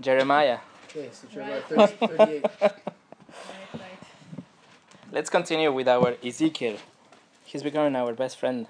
[0.00, 0.58] Jeremiah.
[0.88, 2.44] Okay, so Jeremiah 30, 38.
[2.44, 2.72] Right, right.
[5.12, 6.76] Let's continue with our Ezekiel.
[7.44, 8.66] He's becoming our best friend.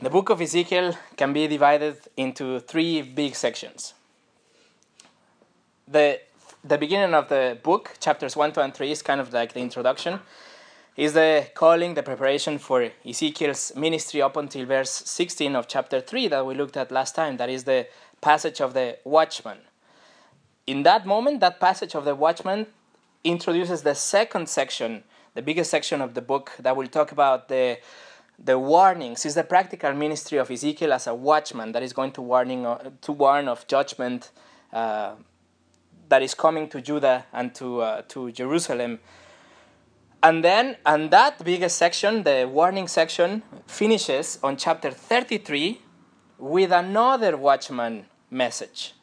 [0.00, 3.94] The book of Ezekiel can be divided into three big sections.
[5.88, 6.20] The,
[6.62, 9.60] the beginning of the book, chapters 1, 2, and 3, is kind of like the
[9.60, 10.20] introduction.
[10.96, 16.28] Is the calling, the preparation for Ezekiel's ministry up until verse 16 of chapter 3
[16.28, 17.36] that we looked at last time.
[17.36, 17.86] That is the
[18.24, 19.58] passage of the watchman.
[20.66, 22.66] In that moment, that passage of the watchman
[23.22, 27.78] introduces the second section, the biggest section of the book that will talk about the
[28.50, 29.26] the warnings.
[29.26, 32.90] Is the practical ministry of Ezekiel as a watchman that is going to warning uh,
[33.02, 34.30] to warn of judgment
[34.72, 35.12] uh,
[36.08, 39.00] that is coming to Judah and to uh, to Jerusalem.
[40.22, 45.82] And then, and that biggest section, the warning section, finishes on chapter 33
[46.38, 48.94] with another watchman message.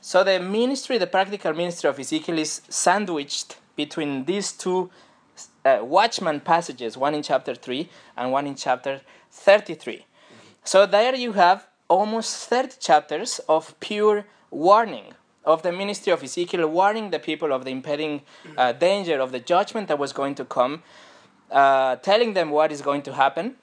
[0.00, 4.90] So the ministry, the practical ministry of Ezekiel is sandwiched between these two
[5.64, 10.04] uh, watchman passages, one in chapter 3 and one in chapter 33.
[10.62, 15.14] So there you have almost 30 chapters of pure warning
[15.44, 18.22] of the ministry of Ezekiel, warning the people of the impending
[18.56, 20.82] uh, danger of the judgment that was going to come,
[21.50, 23.56] uh, telling them what is going to happen.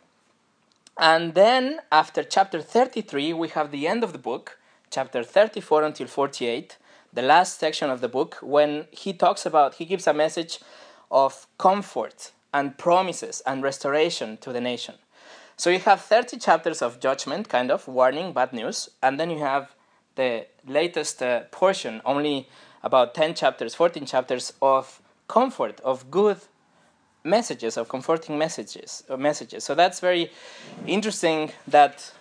[0.98, 4.60] And then after chapter 33, we have the end of the book,
[4.92, 6.78] chapter 34 until 48,
[7.14, 10.59] the last section of the book, when he talks about, he gives a message
[11.09, 14.95] of comfort and promises and restoration to the nation.
[15.58, 19.39] So you have 30 chapters of judgment, kind of warning, bad news, and then you
[19.39, 19.73] have
[20.16, 22.48] the latest uh, portion, only
[22.83, 26.38] about 10 chapters, 14 chapters of comfort, of good
[27.23, 29.64] messages, of comforting messages, of messages.
[29.64, 30.31] So that's very
[30.88, 32.11] interesting that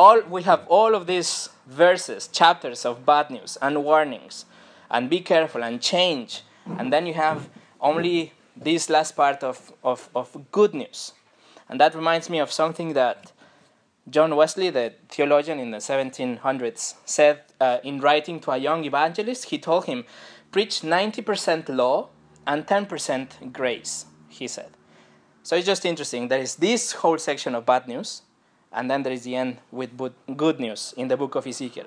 [0.00, 4.46] all we have all of these verses, chapters of bad news and warnings,
[4.90, 6.42] and be careful and change,
[6.78, 11.12] and then you have only this last part of, of, of good news.
[11.68, 13.32] And that reminds me of something that
[14.08, 19.50] John Wesley, the theologian in the 1700s, said uh, in writing to a young evangelist.
[19.50, 20.04] He told him,
[20.50, 22.08] Preach 90% law
[22.46, 24.70] and 10% grace, he said.
[25.42, 26.28] So it's just interesting.
[26.28, 28.22] There is this whole section of bad news,
[28.72, 29.90] and then there is the end with
[30.36, 31.86] good news in the book of Ezekiel.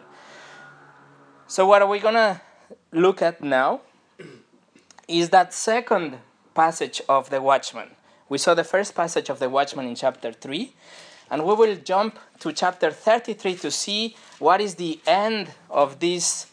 [1.47, 2.41] So, what are we going to
[2.91, 3.81] look at now
[5.07, 6.17] is that second
[6.53, 7.89] passage of the watchman.
[8.29, 10.71] We saw the first passage of the watchman in chapter 3,
[11.29, 16.47] and we will jump to chapter 33 to see what is the end of this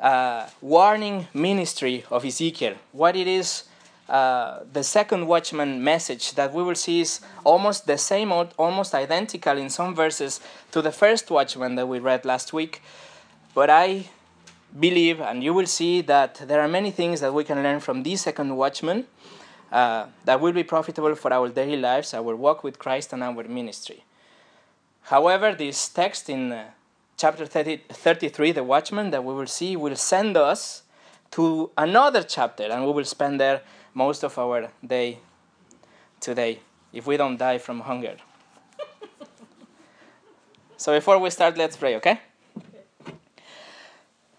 [0.00, 2.74] uh, warning ministry of Ezekiel.
[2.92, 3.64] What it is,
[4.08, 9.58] uh, the second watchman message that we will see is almost the same, almost identical
[9.58, 12.82] in some verses to the first watchman that we read last week.
[13.54, 14.08] But I
[14.78, 18.02] believe, and you will see that there are many things that we can learn from
[18.02, 19.06] this second watchman
[19.70, 23.44] uh, that will be profitable for our daily lives, our walk with Christ, and our
[23.44, 24.04] ministry.
[25.02, 26.64] However, this text in uh,
[27.18, 30.82] chapter 30, 33, the watchman that we will see, will send us
[31.32, 33.60] to another chapter, and we will spend there
[33.98, 35.18] most of our day
[36.20, 36.60] today
[36.92, 38.16] if we don't die from hunger.
[40.76, 42.20] so, before we start, let's pray, okay?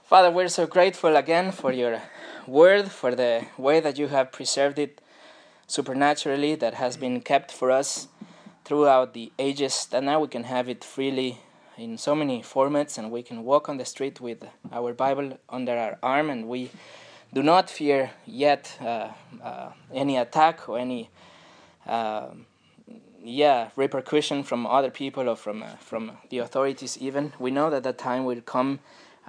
[0.05, 2.01] Father, we're so grateful again for your
[2.47, 5.01] word, for the way that you have preserved it
[5.67, 8.07] supernaturally, that has been kept for us
[8.63, 11.41] throughout the ages, that now we can have it freely
[11.77, 15.77] in so many formats and we can walk on the street with our Bible under
[15.77, 16.71] our arm and we
[17.33, 19.09] do not fear yet uh,
[19.43, 21.09] uh, any attack or any
[21.85, 22.27] uh,
[23.21, 27.83] yeah repercussion from other people or from uh, from the authorities even we know that
[27.83, 28.79] that time will come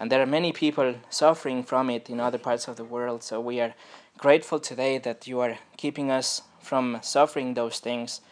[0.00, 3.22] and there are many people suffering from it in other parts of the world.
[3.22, 3.74] So we are
[4.16, 8.22] grateful today that you are keeping us from suffering those things.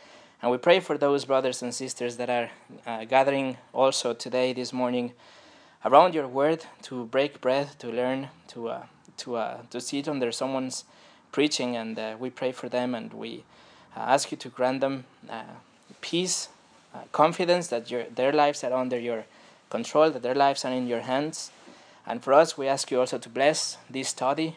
[0.40, 2.50] And we pray for those brothers and sisters that are
[2.86, 5.12] uh, gathering also today, this morning,
[5.84, 8.82] around your word to break bread, to learn, to, uh,
[9.18, 10.84] to, uh, to sit under someone's
[11.32, 11.76] preaching.
[11.76, 13.44] And uh, we pray for them and we
[13.96, 15.42] uh, ask you to grant them uh,
[16.00, 16.48] peace,
[17.12, 19.24] confidence that your, their lives are under your
[19.70, 21.50] control, that their lives are in your hands.
[22.06, 24.56] And for us, we ask you also to bless this study.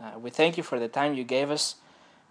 [0.00, 1.76] Uh, we thank you for the time you gave us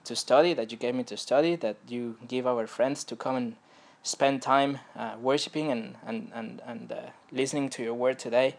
[0.05, 3.35] to study, that you gave me to study, that you give our friends to come
[3.35, 3.55] and
[4.03, 6.95] spend time uh, worshiping and, and, and, and uh,
[7.31, 8.55] listening to your word today.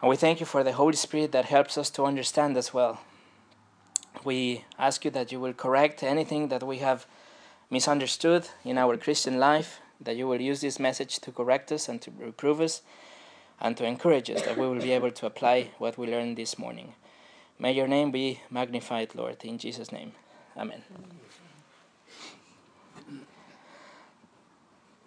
[0.00, 3.00] And we thank you for the Holy Spirit that helps us to understand as well.
[4.24, 7.06] We ask you that you will correct anything that we have
[7.70, 12.00] misunderstood in our Christian life, that you will use this message to correct us and
[12.02, 12.82] to reprove us
[13.60, 16.58] and to encourage us, that we will be able to apply what we learned this
[16.58, 16.94] morning.
[17.58, 20.12] May your name be magnified, Lord, in Jesus' name.
[20.56, 20.82] Amen.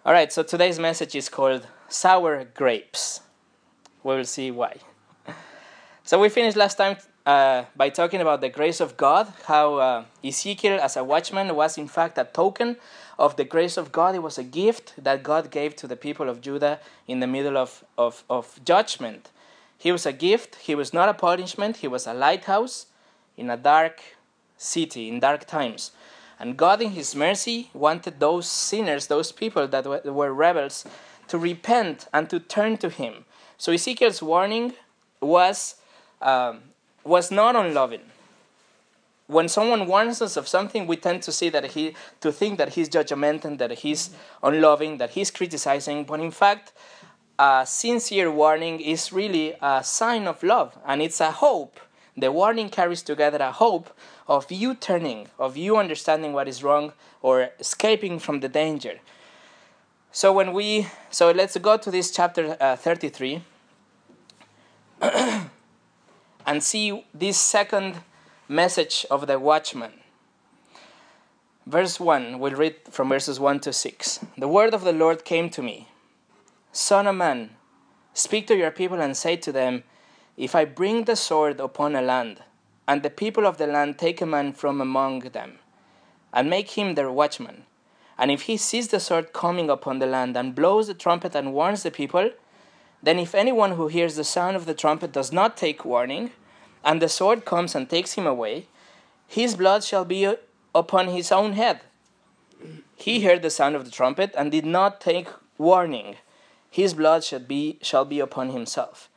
[0.04, 3.20] All right, so today's message is called Sour Grapes.
[4.02, 4.76] We will see why.
[6.04, 10.04] So we finished last time uh, by talking about the grace of God, how uh,
[10.24, 12.76] Ezekiel, as a watchman, was in fact a token
[13.18, 14.14] of the grace of God.
[14.14, 17.56] It was a gift that God gave to the people of Judah in the middle
[17.56, 19.30] of, of, of judgment.
[19.76, 22.86] He was a gift, he was not a punishment, he was a lighthouse
[23.36, 24.00] in a dark
[24.56, 25.92] city, in dark times.
[26.38, 30.86] And God, in His mercy, wanted those sinners, those people that were rebels,
[31.28, 33.26] to repent and to turn to Him.
[33.60, 34.72] So Ezekiel's warning
[35.20, 35.74] was
[36.22, 36.62] um,
[37.04, 38.00] was not unloving.
[39.26, 42.70] When someone warns us of something, we tend to see that he to think that
[42.70, 46.04] he's judgmental, that he's unloving, that he's criticizing.
[46.04, 46.72] But in fact,
[47.38, 51.78] a sincere warning is really a sign of love, and it's a hope.
[52.16, 53.90] The warning carries together a hope
[54.26, 59.00] of you turning, of you understanding what is wrong or escaping from the danger.
[60.12, 63.42] So when we so let's go to this chapter uh, 33
[66.46, 67.96] and see this second
[68.48, 69.92] message of the watchman.
[71.66, 74.20] Verse 1, we'll read from verses 1 to 6.
[74.36, 75.88] The word of the Lord came to me
[76.72, 77.50] Son of man,
[78.12, 79.84] speak to your people and say to them,
[80.36, 82.42] If I bring the sword upon a land,
[82.86, 85.58] and the people of the land take a man from among them,
[86.32, 87.64] and make him their watchman,
[88.18, 91.54] and if he sees the sword coming upon the land, and blows the trumpet and
[91.54, 92.30] warns the people,
[93.02, 96.32] then, if anyone who hears the sound of the trumpet does not take warning,
[96.84, 98.66] and the sword comes and takes him away,
[99.26, 100.34] his blood shall be
[100.74, 101.80] upon his own head.
[102.96, 106.16] He heard the sound of the trumpet and did not take warning.
[106.70, 109.08] His blood shall be, shall be upon himself.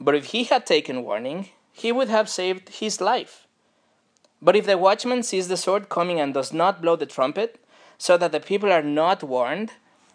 [0.00, 3.46] But if he had taken warning, he would have saved his life.
[4.40, 7.62] But if the watchman sees the sword coming and does not blow the trumpet,
[7.98, 9.72] so that the people are not warned,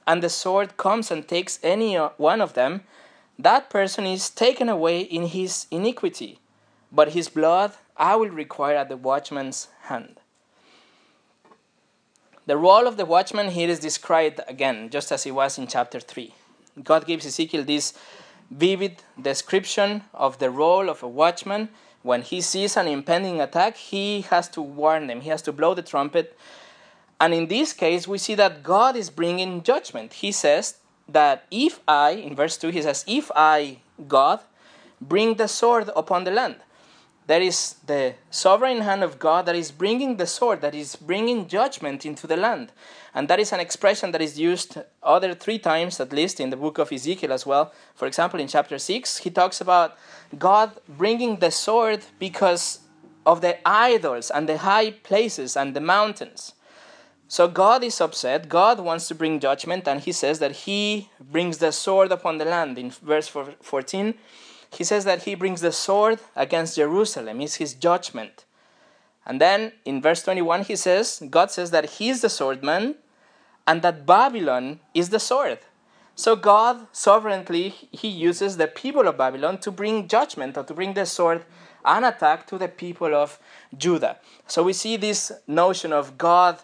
[0.07, 2.81] and the sword comes and takes any uh, one of them,
[3.39, 6.39] that person is taken away in his iniquity,
[6.91, 10.19] but his blood I will require at the watchman's hand.
[12.45, 15.99] The role of the watchman here is described again, just as it was in chapter
[15.99, 16.33] 3.
[16.83, 17.93] God gives Ezekiel this
[18.51, 21.69] vivid description of the role of a watchman.
[22.01, 25.73] When he sees an impending attack, he has to warn them, he has to blow
[25.73, 26.37] the trumpet.
[27.19, 30.13] And in this case, we see that God is bringing judgment.
[30.13, 34.39] He says, that if I, in verse 2, he says, If I, God,
[35.01, 36.57] bring the sword upon the land,
[37.27, 41.47] that is the sovereign hand of God that is bringing the sword, that is bringing
[41.47, 42.71] judgment into the land.
[43.13, 46.57] And that is an expression that is used other three times, at least, in the
[46.57, 47.71] book of Ezekiel as well.
[47.95, 49.97] For example, in chapter 6, he talks about
[50.37, 52.79] God bringing the sword because
[53.25, 56.53] of the idols and the high places and the mountains.
[57.33, 58.47] So God is upset.
[58.47, 62.45] God wants to bring judgment, and he says that he brings the sword upon the
[62.45, 62.77] land.
[62.77, 64.13] In verse 14,
[64.69, 68.45] he says that he brings the sword against Jerusalem, it's his judgment.
[69.25, 72.97] And then in verse 21, he says, God says that he is the swordman
[73.65, 75.57] and that Babylon is the sword.
[76.13, 80.93] So God sovereignly he uses the people of Babylon to bring judgment or to bring
[80.93, 81.45] the sword
[81.83, 83.39] and attack to the people of
[83.75, 84.19] Judah.
[84.45, 86.59] So we see this notion of God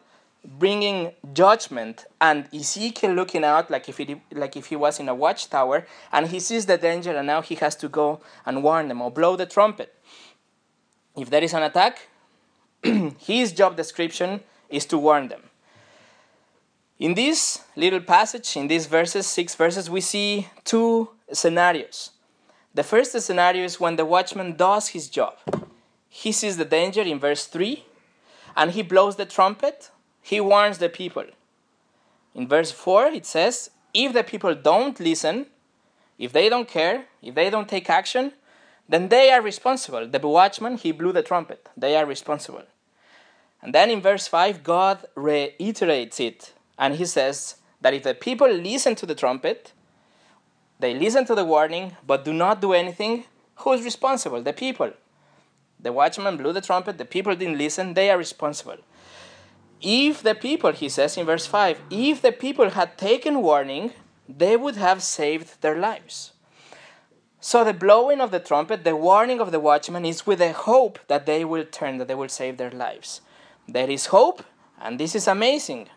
[0.46, 5.16] bringing judgment and Ezekiel looking out like if, he, like if he was in a
[5.16, 9.02] watchtower and he sees the danger and now he has to go and warn them
[9.02, 9.94] or blow the trumpet.
[11.18, 12.08] If there is an attack,
[13.18, 15.42] his job description is to warn them.
[17.00, 22.12] In this little passage, in these verses, six verses, we see two scenarios.
[22.74, 25.36] The first scenario is when the watchman does his job.
[26.10, 27.86] He sees the danger in verse 3
[28.56, 29.92] and he blows the trumpet
[30.22, 31.26] he warns the people.
[32.36, 35.48] In verse 4, it says, If the people don't listen,
[36.18, 38.34] if they don't care, if they don't take action,
[38.88, 40.08] then they are responsible.
[40.08, 41.70] The watchman, he blew the trumpet.
[41.78, 42.64] They are responsible.
[43.62, 46.54] And then in verse 5, God reiterates it.
[46.78, 49.74] And he says that if the people listen to the trumpet,
[50.80, 54.42] they listen to the warning, but do not do anything, who is responsible?
[54.42, 54.92] The people.
[55.80, 58.78] The watchman blew the trumpet, the people didn't listen, they are responsible.
[59.82, 63.94] If the people, he says in verse 5, if the people had taken warning,
[64.28, 66.34] they would have saved their lives.
[67.40, 71.00] So the blowing of the trumpet, the warning of the watchman, is with the hope
[71.08, 73.22] that they will turn, that they will save their lives.
[73.68, 74.44] There is hope,
[74.82, 75.88] and this is amazing.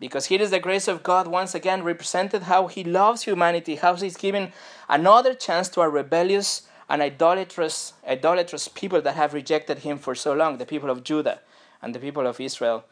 [0.00, 3.94] Because here is the grace of God once again represented how He loves humanity, how
[3.94, 4.52] He's given
[4.88, 10.32] another chance to a rebellious and idolatrous, idolatrous people that have rejected Him for so
[10.32, 11.40] long, the people of Judah
[11.82, 12.84] and the people of Israel.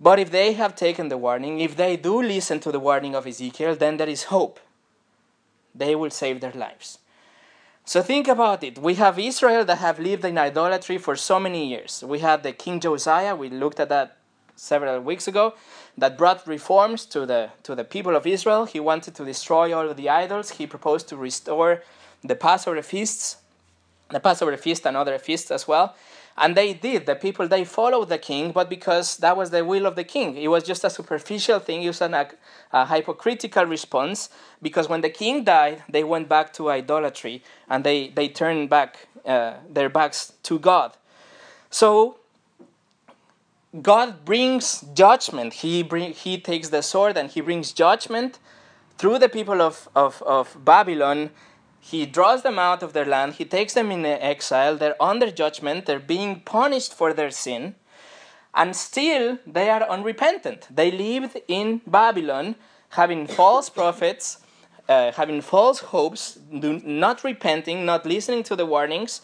[0.00, 3.26] But if they have taken the warning, if they do listen to the warning of
[3.26, 4.58] Ezekiel, then there is hope.
[5.74, 6.98] They will save their lives.
[7.84, 8.78] So think about it.
[8.78, 12.04] We have Israel that have lived in idolatry for so many years.
[12.06, 14.18] We had the King Josiah, we looked at that
[14.54, 15.54] several weeks ago,
[15.98, 18.64] that brought reforms to the to the people of Israel.
[18.64, 20.50] He wanted to destroy all of the idols.
[20.50, 21.82] He proposed to restore
[22.22, 23.36] the Passover feasts,
[24.10, 25.94] the Passover feast and other feasts as well.
[26.36, 27.06] And they did.
[27.06, 30.36] The people they followed the king, but because that was the will of the king,
[30.36, 31.82] it was just a superficial thing.
[31.82, 34.30] It was an, a, hypocritical response.
[34.60, 39.08] Because when the king died, they went back to idolatry and they they turned back
[39.26, 40.96] uh, their backs to God.
[41.70, 42.18] So
[43.80, 45.54] God brings judgment.
[45.54, 48.38] He bring, he takes the sword and he brings judgment
[48.98, 51.30] through the people of, of, of Babylon.
[51.84, 53.34] He draws them out of their land.
[53.34, 54.76] He takes them in exile.
[54.76, 55.84] They're under judgment.
[55.84, 57.74] They're being punished for their sin.
[58.54, 60.68] And still, they are unrepentant.
[60.70, 62.54] They lived in Babylon
[62.90, 64.38] having false prophets,
[64.88, 69.20] uh, having false hopes, not repenting, not listening to the warnings.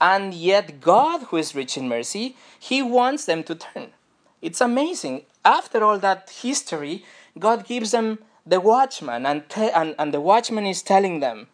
[0.00, 3.92] And yet, God, who is rich in mercy, He wants them to turn.
[4.40, 5.22] It's amazing.
[5.44, 7.04] After all that history,
[7.38, 11.46] God gives them the watchman, and, te- and, and the watchman is telling them,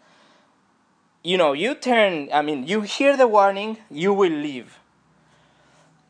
[1.28, 4.78] you know, you turn, I mean, you hear the warning, you will leave.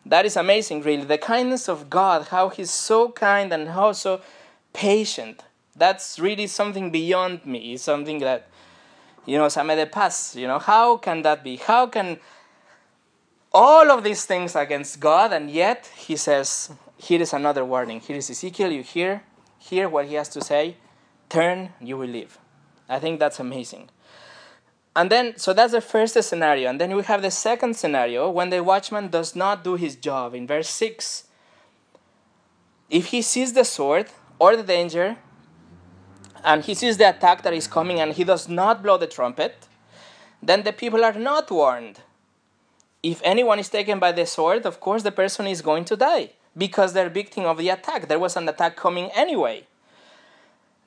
[0.06, 1.02] That is amazing, really.
[1.02, 4.20] The kindness of God, how He's so kind and how so
[4.72, 5.42] patient.
[5.74, 7.72] That's really something beyond me.
[7.72, 8.46] It's something that,
[9.26, 10.36] you know, ça me dépasse.
[10.36, 11.56] You know, how can that be?
[11.56, 12.18] How can
[13.52, 17.98] all of these things against God, and yet He says, here is another warning.
[17.98, 19.24] Here is Ezekiel, you hear,
[19.58, 20.76] hear what He has to say,
[21.28, 22.38] turn, you will live.
[22.88, 23.90] I think that's amazing.
[24.96, 26.68] And then, so that's the first scenario.
[26.68, 30.34] And then we have the second scenario when the watchman does not do his job.
[30.34, 31.24] In verse 6,
[32.90, 34.06] if he sees the sword
[34.38, 35.16] or the danger,
[36.44, 39.66] and he sees the attack that is coming and he does not blow the trumpet,
[40.42, 42.00] then the people are not warned.
[43.02, 46.30] If anyone is taken by the sword, of course the person is going to die
[46.56, 48.08] because they're victim of the attack.
[48.08, 49.66] There was an attack coming anyway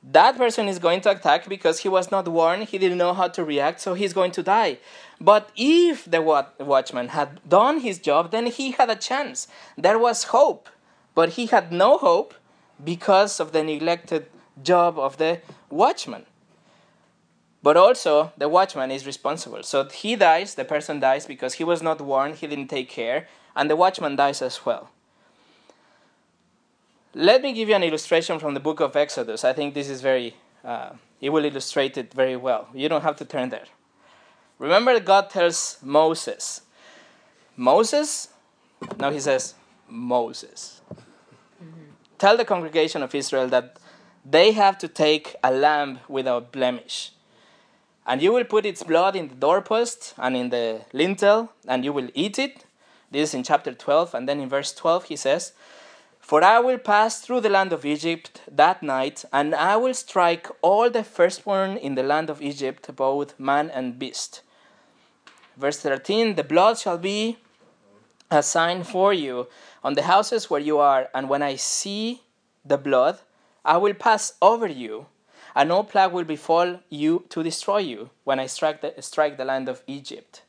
[0.03, 3.27] that person is going to attack because he was not warned, he didn't know how
[3.29, 4.79] to react, so he's going to die.
[5.19, 9.47] But if the watchman had done his job, then he had a chance.
[9.77, 10.69] There was hope,
[11.13, 12.33] but he had no hope
[12.83, 14.25] because of the neglected
[14.63, 16.25] job of the watchman.
[17.63, 19.61] But also, the watchman is responsible.
[19.61, 23.27] So he dies, the person dies because he was not warned, he didn't take care,
[23.55, 24.89] and the watchman dies as well.
[27.13, 29.43] Let me give you an illustration from the book of Exodus.
[29.43, 32.69] I think this is very, uh, it will illustrate it very well.
[32.73, 33.65] You don't have to turn there.
[34.59, 36.61] Remember, God tells Moses,
[37.57, 38.29] Moses,
[38.97, 39.55] now he says,
[39.89, 40.81] Moses.
[40.93, 41.81] Mm-hmm.
[42.17, 43.77] Tell the congregation of Israel that
[44.25, 47.11] they have to take a lamb without blemish.
[48.05, 51.91] And you will put its blood in the doorpost and in the lintel, and you
[51.91, 52.65] will eat it.
[53.09, 54.13] This is in chapter 12.
[54.13, 55.53] And then in verse 12, he says,
[56.31, 60.47] for I will pass through the land of Egypt that night, and I will strike
[60.61, 64.41] all the firstborn in the land of Egypt, both man and beast.
[65.57, 67.39] Verse 13 The blood shall be
[68.29, 69.49] a sign for you
[69.83, 72.21] on the houses where you are, and when I see
[72.63, 73.19] the blood,
[73.65, 75.07] I will pass over you,
[75.53, 79.43] and no plague will befall you to destroy you when I strike the, strike the
[79.43, 80.43] land of Egypt.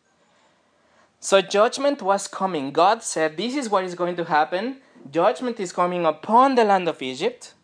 [1.19, 2.71] So judgment was coming.
[2.71, 4.77] God said, This is what is going to happen
[5.11, 7.54] judgment is coming upon the land of Egypt.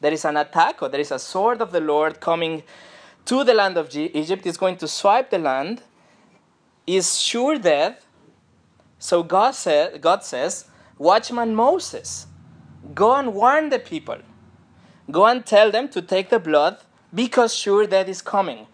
[0.00, 2.62] There is an attack, or there is a sword of the Lord coming
[3.26, 4.46] to the land of Egypt.
[4.46, 5.82] It's going to swipe the land.
[6.86, 8.04] Is sure death.
[8.98, 10.66] So God said, God says,
[10.98, 12.26] Watchman Moses,
[12.94, 14.18] go and warn the people.
[15.10, 16.78] Go and tell them to take the blood
[17.14, 18.66] because sure death is coming.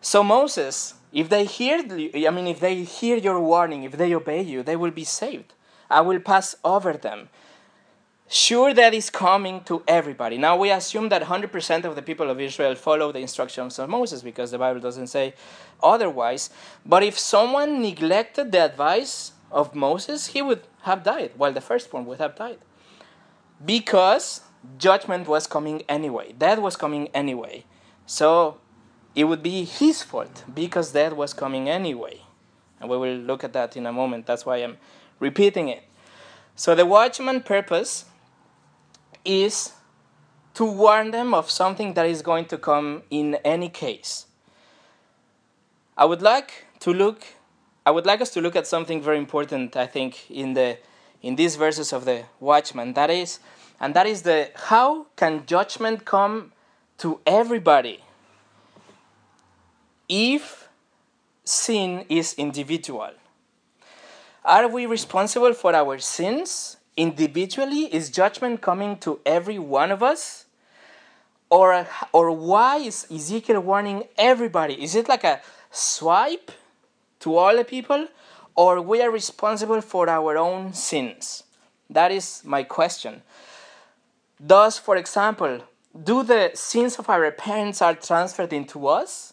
[0.00, 4.42] So Moses, if they hear, I mean, if they hear your warning, if they obey
[4.42, 5.54] you, they will be saved.
[5.88, 7.28] I will pass over them.
[8.34, 10.36] Sure, that is coming to everybody.
[10.36, 14.22] Now, we assume that 100% of the people of Israel follow the instructions of Moses
[14.22, 15.34] because the Bible doesn't say
[15.80, 16.50] otherwise.
[16.84, 22.06] But if someone neglected the advice of Moses, he would have died, while the firstborn
[22.06, 22.58] would have died.
[23.64, 24.40] Because
[24.78, 27.64] judgment was coming anyway, death was coming anyway.
[28.04, 28.58] So
[29.14, 32.22] it would be his fault because death was coming anyway.
[32.80, 34.26] And we will look at that in a moment.
[34.26, 34.78] That's why I'm
[35.20, 35.84] repeating it.
[36.56, 38.06] So the watchman purpose
[39.24, 39.72] is
[40.54, 44.26] to warn them of something that is going to come in any case.
[45.96, 47.22] I would like to look
[47.86, 50.78] I would like us to look at something very important I think in the
[51.22, 52.94] in these verses of the watchman.
[52.94, 53.40] That is
[53.80, 56.52] and that is the how can judgment come
[56.98, 58.00] to everybody
[60.08, 60.68] if
[61.44, 63.10] sin is individual?
[64.44, 67.94] Are we responsible for our sins individually?
[67.94, 70.46] Is judgment coming to every one of us?
[71.50, 74.82] Or or why is ezekiel warning everybody?
[74.82, 76.50] Is it like a swipe
[77.20, 78.08] to all the people?
[78.56, 81.44] Or we are responsible for our own sins?
[81.90, 83.22] That is my question.
[84.40, 85.60] Thus, for example,
[86.02, 89.32] do the sins of our parents are transferred into us,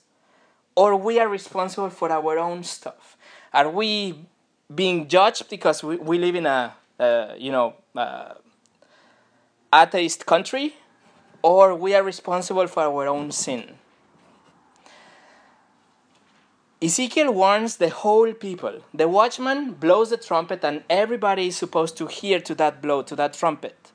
[0.75, 3.17] or we are responsible for our own stuff?
[3.53, 4.25] Are we
[4.73, 6.75] being judged because we, we live in a
[7.37, 8.33] you know uh,
[9.73, 10.75] atheist country,
[11.41, 13.75] or we are responsible for our own sin?
[16.83, 18.81] Ezekiel warns the whole people.
[18.91, 23.15] The watchman blows the trumpet, and everybody is supposed to hear to that blow, to
[23.15, 23.91] that trumpet.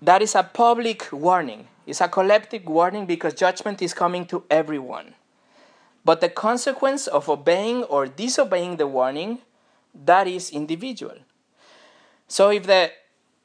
[0.00, 1.68] That is a public warning.
[1.86, 5.14] It's a collective warning because judgment is coming to everyone.
[6.04, 9.38] But the consequence of obeying or disobeying the warning,
[9.94, 11.18] that is individual.
[12.28, 12.90] So if the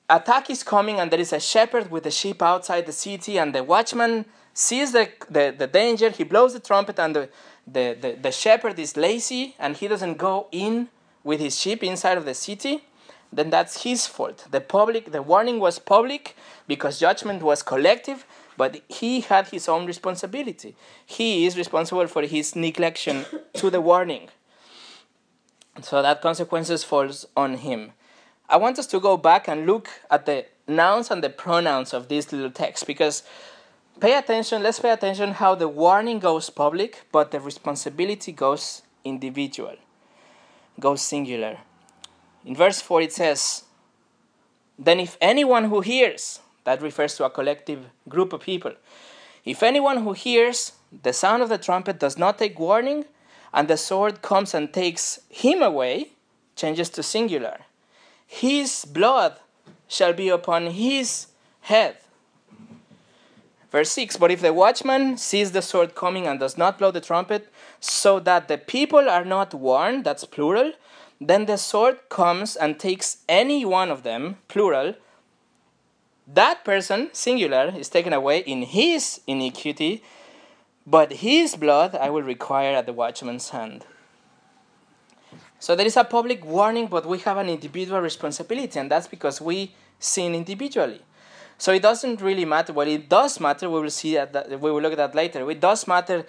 [0.09, 3.53] attack is coming and there is a shepherd with the sheep outside the city and
[3.53, 7.29] the watchman sees the, the, the danger, he blows the trumpet and the,
[7.65, 10.87] the, the, the shepherd is lazy and he doesn't go in
[11.23, 12.83] with his sheep inside of the city,
[13.33, 14.47] then that's his fault.
[14.49, 16.35] The public, the warning was public
[16.67, 20.75] because judgment was collective, but he had his own responsibility.
[21.05, 24.29] He is responsible for his neglection to the warning.
[25.81, 27.91] So that consequences falls on him.
[28.49, 32.07] I want us to go back and look at the nouns and the pronouns of
[32.07, 33.23] this little text because
[33.99, 39.75] pay attention, let's pay attention how the warning goes public, but the responsibility goes individual,
[40.79, 41.57] goes singular.
[42.45, 43.63] In verse 4, it says,
[44.79, 48.73] Then if anyone who hears, that refers to a collective group of people,
[49.43, 53.05] if anyone who hears the sound of the trumpet does not take warning,
[53.53, 56.11] and the sword comes and takes him away,
[56.55, 57.66] changes to singular.
[58.27, 59.39] His blood
[59.87, 61.27] shall be upon his
[61.61, 61.97] head.
[63.71, 67.01] Verse 6 But if the watchman sees the sword coming and does not blow the
[67.01, 70.73] trumpet, so that the people are not warned, that's plural,
[71.19, 74.95] then the sword comes and takes any one of them, plural.
[76.27, 80.03] That person, singular, is taken away in his iniquity,
[80.85, 83.85] but his blood I will require at the watchman's hand.
[85.59, 89.41] So there is a public warning, but we have an individual responsibility, and that's because
[89.41, 91.01] we sin individually.
[91.57, 92.73] So it doesn't really matter.
[92.73, 93.69] Well, it does matter.
[93.69, 94.49] We will see that.
[94.61, 95.49] We will look at that later.
[95.49, 96.25] It does matter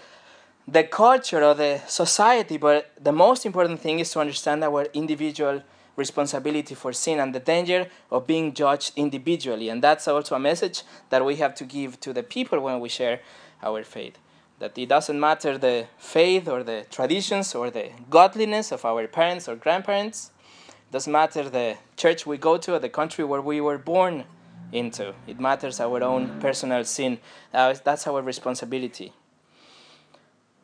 [0.66, 5.62] the culture or the society, but the most important thing is to understand our individual
[5.96, 9.68] responsibility for sin and the danger of being judged individually.
[9.68, 12.88] And that's also a message that we have to give to the people when we
[12.88, 13.20] share
[13.62, 14.16] our faith.
[14.58, 19.48] That it doesn't matter the faith or the traditions or the godliness of our parents
[19.48, 20.30] or grandparents.
[20.66, 24.24] It doesn't matter the church we go to or the country where we were born
[24.72, 25.14] into.
[25.26, 27.18] It matters our own personal sin.
[27.54, 29.12] Uh, that's our responsibility.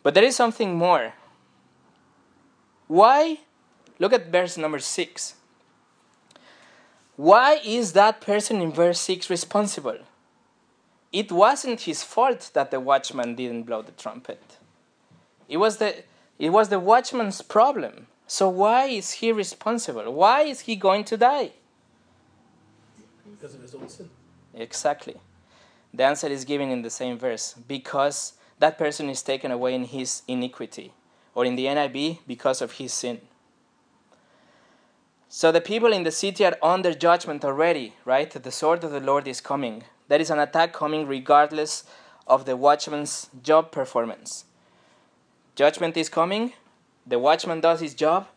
[0.02, 1.14] But there is something more.
[2.87, 3.38] Why?
[3.98, 5.35] Look at verse number 6.
[7.16, 9.98] Why is that person in verse 6 responsible?
[11.14, 14.59] It wasn't his fault that the watchman didn't blow the trumpet.
[15.48, 16.03] It was the,
[16.40, 18.09] it was the watchman's problem.
[18.27, 20.12] So why is he responsible?
[20.12, 21.53] Why is he going to die?
[23.31, 24.11] Because of his own sin.
[24.55, 25.14] Exactly.
[25.92, 27.55] The answer is given in the same verse.
[27.68, 30.92] Because that person is taken away in his iniquity,
[31.33, 33.20] or in the NIV, because of his sin.
[35.29, 38.31] So the people in the city are under judgment already, right?
[38.33, 39.85] The sword of the Lord is coming.
[40.09, 41.85] There is an attack coming regardless
[42.27, 44.45] of the watchman's job performance.
[45.55, 46.53] Judgment is coming,
[47.07, 48.29] the watchman does his job.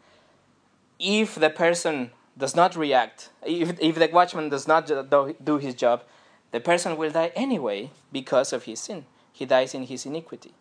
[0.99, 6.03] If the person does not react, if, if the watchman does not do his job,
[6.51, 9.05] the person will die anyway because of his sin
[9.37, 10.53] he dies in his iniquity.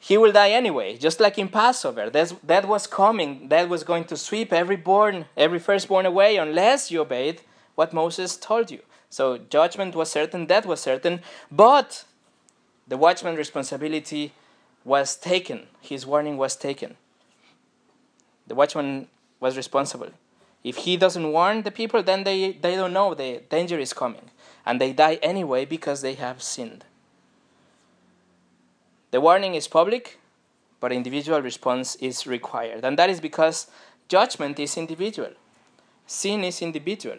[0.00, 2.10] He will die anyway, just like in Passover.
[2.10, 3.48] That's, that was coming.
[3.48, 7.42] That was going to sweep every born, every firstborn away unless you obeyed
[7.74, 8.80] what Moses told you.
[9.10, 12.04] So judgment was certain, death was certain, but
[12.86, 14.32] the watchman's responsibility
[14.84, 15.66] was taken.
[15.80, 16.96] His warning was taken.
[18.46, 19.08] The watchman
[19.40, 20.10] was responsible.
[20.64, 24.30] If he doesn't warn the people, then they, they don't know the danger is coming.
[24.66, 26.84] And they die anyway because they have sinned.
[29.10, 30.18] The warning is public,
[30.80, 32.84] but individual response is required.
[32.84, 33.68] And that is because
[34.08, 35.30] judgment is individual,
[36.06, 37.18] sin is individual.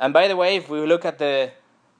[0.00, 1.50] And by the way, if we look at the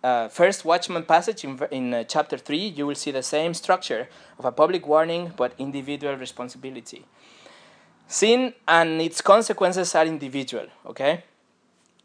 [0.02, 4.08] uh, first watchman passage in, in uh, chapter 3, you will see the same structure
[4.38, 7.04] of a public warning but individual responsibility.
[8.08, 11.24] Sin and its consequences are individual, okay?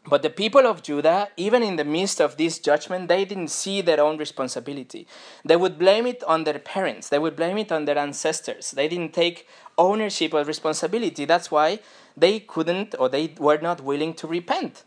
[0.06, 3.80] But the people of Judah, even in the midst of this judgment, they didn't see
[3.80, 5.06] their own responsibility.
[5.46, 8.72] They would blame it on their parents, they would blame it on their ancestors.
[8.72, 11.24] They didn't take ownership of responsibility.
[11.24, 11.80] That's why
[12.14, 14.84] they couldn't or they were not willing to repent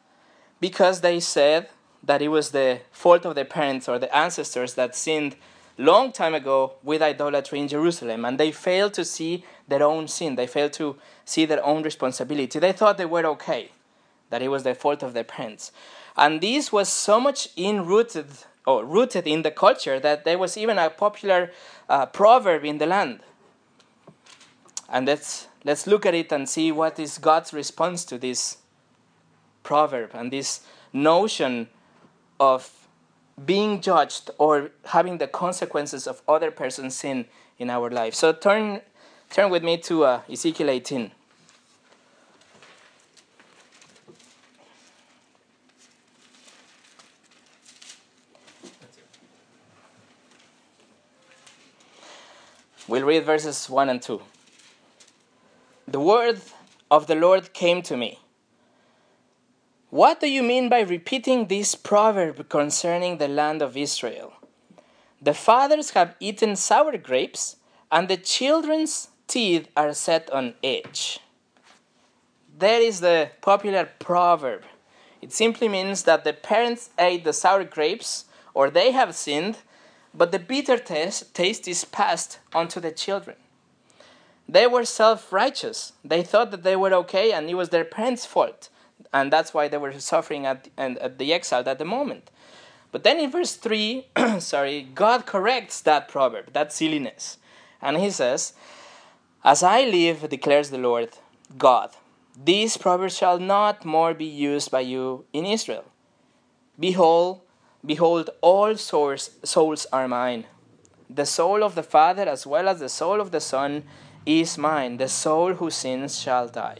[0.60, 1.70] because they said
[2.04, 5.36] that it was the fault of their parents or the ancestors that sinned
[5.78, 10.36] long time ago with idolatry in Jerusalem and they failed to see their own sin.
[10.36, 12.60] They failed to see their own responsibility.
[12.60, 13.72] They thought they were okay
[14.30, 15.72] that it was the fault of their parents.
[16.18, 18.28] And this was so much in-rooted
[18.66, 21.52] or rooted in the culture that there was even a popular
[21.88, 23.22] uh, proverb in the land.
[24.90, 28.58] And let's let's look at it and see what is God's response to this
[29.64, 30.62] proverb and this
[30.94, 31.68] notion
[32.40, 32.88] of
[33.46, 37.26] being judged or having the consequences of other person's sin
[37.58, 38.14] in our life.
[38.14, 38.82] So turn,
[39.30, 41.12] turn with me to uh, Ezekiel 18.
[52.88, 54.20] We'll read verses 1 and 2.
[55.88, 56.42] The word
[56.90, 58.20] of the Lord came to me.
[59.90, 64.34] What do you mean by repeating this proverb concerning the land of Israel?
[65.20, 67.56] The fathers have eaten sour grapes,
[67.92, 71.20] and the children's teeth are set on edge.
[72.60, 74.62] That is the popular proverb.
[75.24, 79.58] It simply means that the parents ate the sour grapes, or they have sinned,
[80.14, 83.38] but the bitter taste, taste is passed on to the children.
[84.48, 85.94] They were self righteous.
[86.06, 88.70] They thought that they were okay, and it was their parents' fault
[89.12, 92.30] and that's why they were suffering at, and at the exile at the moment.
[92.92, 94.08] But then in verse 3,
[94.40, 97.38] sorry, God corrects that proverb, that silliness.
[97.82, 98.54] And he says,
[99.44, 101.10] As I live, declares the Lord
[101.58, 101.92] God,
[102.36, 105.86] this proverb shall not more be used by you in Israel.
[106.80, 107.42] Behold,
[107.86, 110.46] behold, all souls are mine.
[111.10, 113.84] The soul of the Father as well as the soul of the Son
[114.26, 114.98] is mine.
[114.98, 116.80] The soul who sins shall die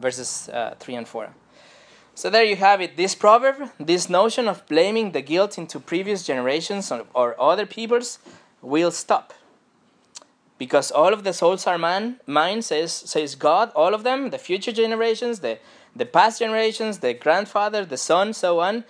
[0.00, 1.30] verses uh, 3 and 4.
[2.14, 2.96] So there you have it.
[2.96, 8.18] This proverb, this notion of blaming the guilt into previous generations or, or other peoples,
[8.60, 9.32] will stop.
[10.58, 14.38] Because all of the souls are man, mine, says, says God, all of them, the
[14.38, 15.58] future generations, the,
[15.94, 18.82] the past generations, the grandfather, the son, so on.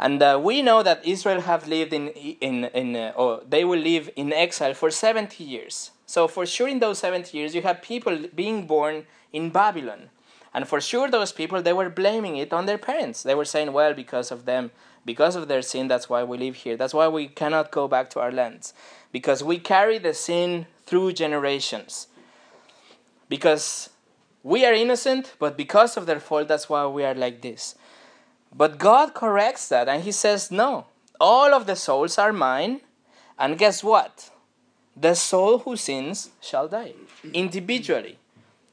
[0.00, 3.78] And uh, we know that Israel have lived in, in, in uh, or they will
[3.78, 5.92] live in exile for 70 years.
[6.06, 10.10] So for sure in those 70 years, you have people being born in Babylon.
[10.54, 13.22] And for sure, those people, they were blaming it on their parents.
[13.22, 14.70] They were saying, well, because of them,
[15.04, 16.76] because of their sin, that's why we live here.
[16.76, 18.72] That's why we cannot go back to our lands.
[19.12, 22.08] Because we carry the sin through generations.
[23.28, 23.90] Because
[24.42, 27.74] we are innocent, but because of their fault, that's why we are like this.
[28.54, 30.86] But God corrects that, and He says, no,
[31.20, 32.80] all of the souls are mine.
[33.38, 34.30] And guess what?
[34.96, 36.94] The soul who sins shall die
[37.32, 38.18] individually.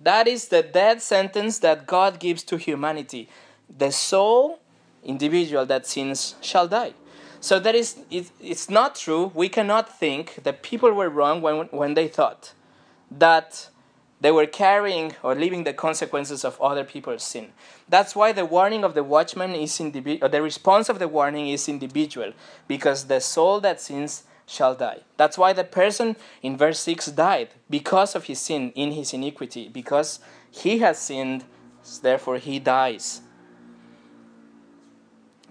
[0.06, 3.28] That is the death sentence that God gives to humanity.
[3.76, 4.60] The soul,
[5.04, 6.94] individual that sins, shall die.
[7.42, 9.32] So that is, it, it's not true.
[9.34, 12.54] We cannot think that people were wrong when, when they thought
[13.10, 13.70] that
[14.22, 17.48] they were carrying or living the consequences of other people's sin.
[17.90, 21.68] That's why the warning of the watchman is individual, the response of the warning is
[21.68, 22.34] individual,
[22.68, 25.02] because the soul that sins shall die.
[25.18, 29.70] That's why the person in verse 6 died because of his sin in his iniquity,
[29.70, 30.20] because
[30.52, 31.46] he has sinned,
[32.02, 33.22] therefore he dies.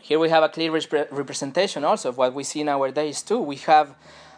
[0.00, 3.38] Here we have a clear representation also of what we see nowadays too.
[3.38, 3.96] We have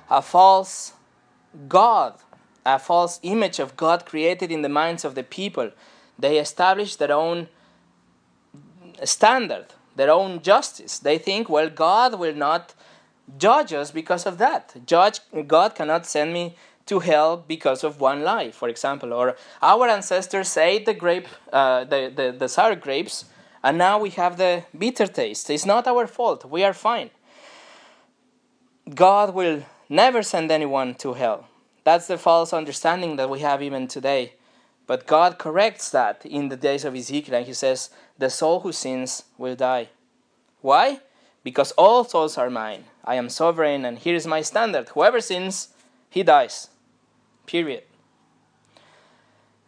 [0.09, 0.93] a false
[1.69, 2.15] God,
[2.65, 5.73] a false image of God created in the minds of the people.
[6.19, 7.49] They establish their own
[9.03, 9.67] standard,
[9.97, 10.99] their own justice.
[10.99, 12.75] They think, well, God will not
[13.39, 14.75] judge us because of that.
[14.87, 19.13] Judge God cannot send me to hell because of one lie, for example.
[19.13, 23.27] Or our ancestors ate the grape, uh, the, the, the sour grapes,
[23.63, 25.51] and now we have the bitter taste.
[25.51, 26.45] It's not our fault.
[26.45, 27.11] We are fine.
[28.95, 31.49] God will never send anyone to hell.
[31.83, 34.35] That's the false understanding that we have even today.
[34.87, 38.73] But God corrects that in the days of Ezekiel, and He says, The soul who
[38.73, 39.89] sins will die.
[40.61, 41.01] Why?
[41.47, 42.87] Because all souls are mine.
[43.05, 44.89] I am sovereign, and here is my standard.
[44.89, 45.69] Whoever sins,
[46.11, 46.71] he dies.
[47.47, 47.85] Period.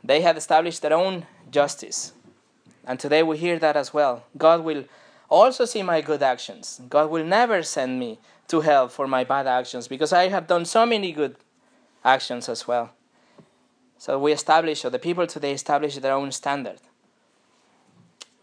[0.03, 2.15] They had established their own justice.
[2.85, 4.25] And today we hear that as well.
[4.37, 4.87] God will
[5.31, 6.81] also see my good actions.
[6.89, 10.65] God will never send me to hell for my bad actions because I have done
[10.65, 11.37] so many good
[12.05, 12.91] actions as well.
[13.99, 16.81] So we establish, or the people today establish their own standard.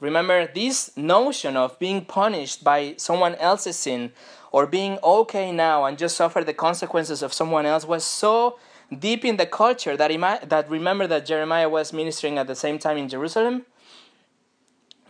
[0.05, 4.11] Remember, this notion of being punished by someone else's sin
[4.51, 8.59] or being okay now and just suffer the consequences of someone else was so
[8.99, 10.11] deep in the culture that,
[10.47, 13.65] that remember that Jeremiah was ministering at the same time in Jerusalem?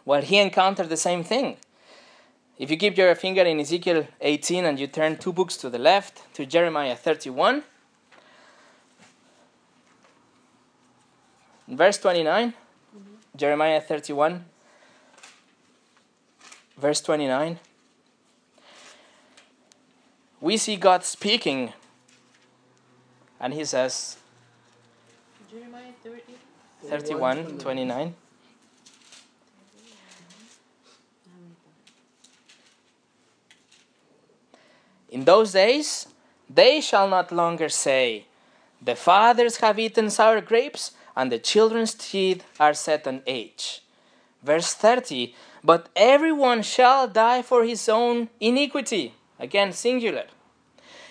[0.05, 1.58] Well, he encountered the same thing.
[2.58, 5.77] If you keep your finger in Ezekiel 18 and you turn two books to the
[5.77, 7.63] left to Jeremiah 31,
[11.67, 13.15] verse 29, mm-hmm.
[13.36, 14.45] Jeremiah 31,
[16.77, 17.59] verse 29,
[20.41, 21.73] we see God speaking,
[23.39, 24.17] and He says,
[25.49, 26.21] Jeremiah 30,
[26.83, 28.15] 31, 29.
[35.09, 36.07] In those days,
[36.49, 38.25] they shall not longer say,
[38.81, 43.84] The fathers have eaten sour grapes, and the children's teeth are set on edge.
[44.45, 49.13] Verse 30 But everyone shall die for his own iniquity.
[49.39, 50.25] Again, singular.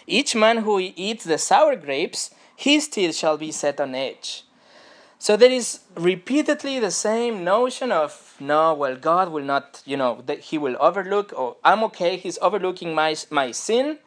[0.07, 4.45] Each man who eats the sour grapes, his teeth shall be set on edge.
[5.19, 10.23] So there is repeatedly the same notion of no, well, God will not, you know,
[10.27, 14.01] that He will overlook, or I'm okay, He's overlooking my, my sin.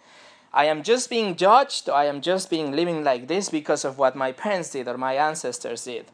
[0.54, 4.16] I am just being judged, I am just being living like this because of what
[4.16, 6.06] my parents did or my ancestors did.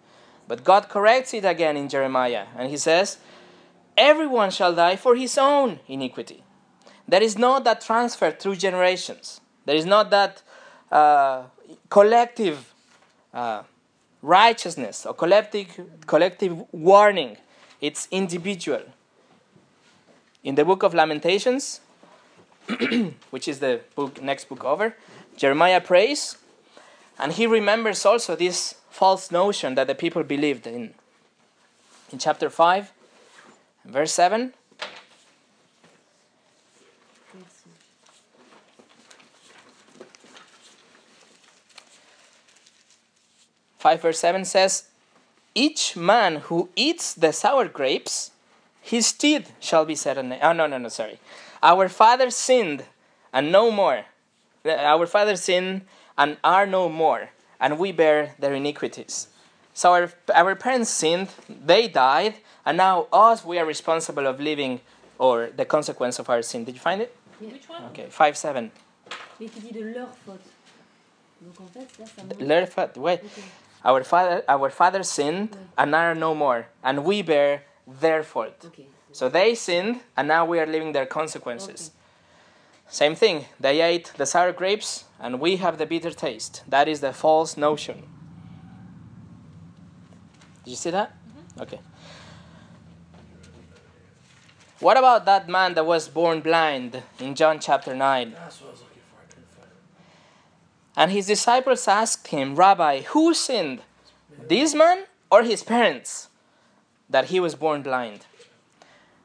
[0.47, 3.17] But God corrects it again in Jeremiah, and He says,
[3.95, 6.43] Everyone shall die for his own iniquity.
[7.07, 9.39] There is not that transfer through generations.
[9.65, 10.41] There is not that
[10.91, 11.43] uh,
[11.89, 12.73] collective
[13.33, 13.63] uh,
[14.21, 15.67] righteousness or collective,
[16.07, 17.37] collective warning,
[17.81, 18.81] it's individual.
[20.43, 21.81] In the book of Lamentations,
[23.29, 24.95] which is the book next book over,
[25.37, 26.37] Jeremiah prays,
[27.19, 30.93] and he remembers also this false notion that the people believed in.
[32.11, 32.91] In chapter 5,
[33.85, 34.53] verse 7,
[43.79, 44.83] 5 verse 7 says,
[45.55, 48.29] Each man who eats the sour grapes,
[48.79, 50.31] his teeth shall be set on.
[50.39, 51.19] Oh, no, no, no, sorry.
[51.63, 52.85] Our fathers sinned
[53.33, 54.05] and no more.
[54.63, 55.81] Our fathers sinned
[56.15, 57.31] and are no more,
[57.63, 59.29] and we bear their iniquities.
[59.73, 64.81] So our, our parents sinned, they died, and now us, we are responsible of living
[65.17, 66.65] or the consequence of our sin.
[66.65, 67.15] Did you find it?
[67.39, 67.53] Yeah.
[67.53, 67.83] Which one?
[67.85, 68.71] Okay, 5 7.
[69.39, 70.41] Mais tu dis de leur faute.
[71.41, 73.19] Donc en fait, là, ça Leur faute, ouais.
[73.23, 73.43] Okay.
[73.85, 78.65] Our father, our fathers sinned and are no more, and we bear their fault.
[78.65, 78.87] Okay.
[79.11, 81.91] So they sinned, and now we are living their consequences.
[81.91, 82.02] Okay.
[82.87, 83.45] Same thing.
[83.59, 86.63] They ate the sour grapes, and we have the bitter taste.
[86.67, 88.03] That is the false notion.
[90.63, 91.11] Did you see that?
[91.11, 91.61] Mm-hmm.
[91.61, 91.79] Okay.
[94.79, 98.35] What about that man that was born blind in John chapter 9?
[100.95, 103.81] And his disciples asked him, Rabbi, who sinned,
[104.37, 106.27] this man or his parents,
[107.09, 108.25] that he was born blind?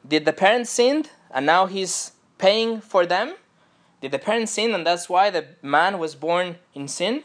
[0.07, 3.35] Did the parents sin and now he's paying for them?
[4.01, 7.23] Did the parents sin and that's why the man was born in sin?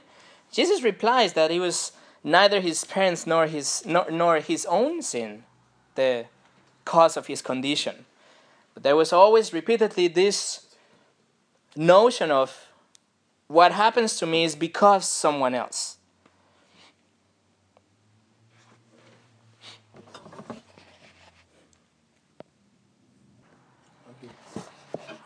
[0.53, 5.45] Jesus replies that it was neither his parents nor his, nor, nor his own sin
[5.95, 6.27] the
[6.85, 8.05] cause of his condition.
[8.75, 10.67] But there was always repeatedly this
[11.77, 12.69] notion of
[13.47, 15.99] what happens to me is because someone else.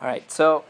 [0.01, 0.63] All right, so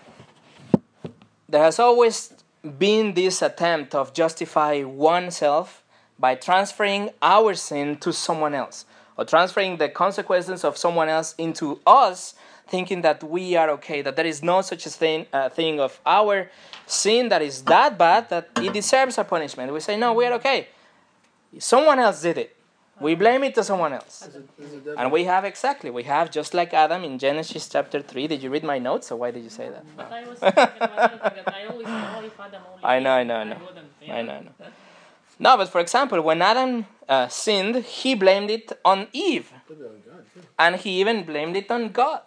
[1.49, 2.33] there has always
[2.77, 5.83] been this attempt of justify oneself
[6.19, 8.85] by transferring our sin to someone else
[9.17, 12.35] or transferring the consequences of someone else into us
[12.67, 15.99] thinking that we are okay that there is no such a thing, uh, thing of
[16.05, 16.51] our
[16.85, 19.73] sin that is that bad that it deserves a punishment.
[19.73, 20.67] We say, no, we are okay.
[21.57, 22.55] Someone else did it.
[23.01, 24.27] We blame it to someone else.
[24.97, 28.27] And we have exactly, we have just like Adam in Genesis chapter 3.
[28.27, 29.83] Did you read my notes or why did you say that?
[30.12, 32.83] I was thinking I always Adam only.
[32.83, 33.57] I know, I know, I know.
[34.09, 34.51] I know, I know.
[35.41, 39.83] No, but for example, when Adam uh, sinned, he blamed it on Eve, Put it
[39.85, 40.41] on God, too.
[40.57, 42.21] and he even blamed it on God.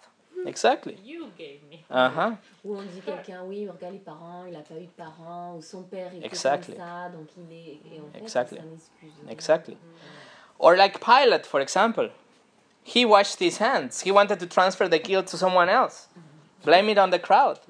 [0.46, 0.96] Exactly.
[1.04, 1.84] You gave me.
[1.90, 2.30] Uh huh.
[2.64, 5.56] Ou on dit quelqu'un, oui, mais regarde les parents, il n'a pas eu de parents,
[5.56, 6.74] ou son père était Exactly.
[6.74, 7.94] comme ça, donc il est.
[7.94, 8.58] Et en fait, Exactly.
[8.58, 9.30] c'est une excuse.
[9.30, 9.76] Exactly.
[10.58, 12.10] Or like Pilate, for example.
[12.84, 14.00] He washed his hands.
[14.00, 16.08] He wanted to transfer the guilt to someone else,
[16.64, 17.60] blame it on the crowd.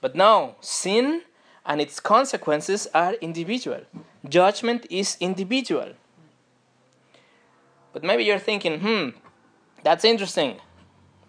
[0.00, 1.22] But no, sin
[1.66, 3.80] and its consequences are individual.
[4.28, 5.94] Judgment is individual.
[7.92, 9.08] But maybe you're thinking, hmm,
[9.82, 10.60] that's interesting.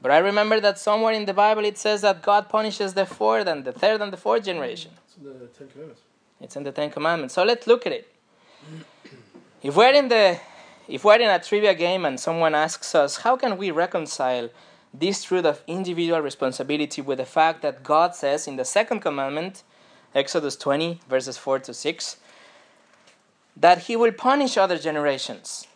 [0.02, 3.48] But I remember that somewhere in the Bible it says that God punishes the fourth
[3.48, 4.92] and the third and the fourth generation.
[5.08, 6.02] It's in the Ten Commandments.
[6.40, 7.34] It's in the Ten Commandments.
[7.34, 8.08] So let's look at it.
[9.62, 10.40] If we're in the
[10.90, 14.50] if we're in a trivia game and someone asks us, how can we reconcile
[14.92, 19.62] this truth of individual responsibility with the fact that God says in the second commandment,
[20.16, 22.18] Exodus 20, verses 4 to 6,
[23.56, 25.68] that he will punish other generations.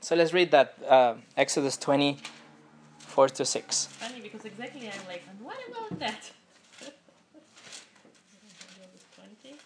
[0.00, 2.16] So let's read that uh, Exodus 20,
[3.00, 3.86] 4 to 6.
[3.86, 6.30] Funny because exactly I'm like, and what about that?
[9.42, 9.58] 20.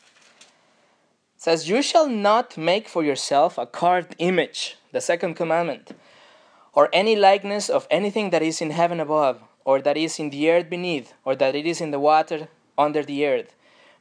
[1.40, 5.92] Says, You shall not make for yourself a carved image, the second commandment,
[6.74, 10.50] or any likeness of anything that is in heaven above, or that is in the
[10.50, 13.54] earth beneath, or that it is in the water under the earth.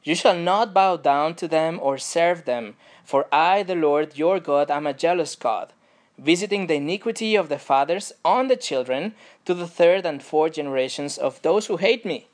[0.04, 4.38] You shall not bow down to them or serve them, for I, the Lord your
[4.38, 5.72] God, am a jealous God,
[6.18, 9.14] visiting the iniquity of the fathers on the children
[9.46, 12.28] to the third and fourth generations of those who hate me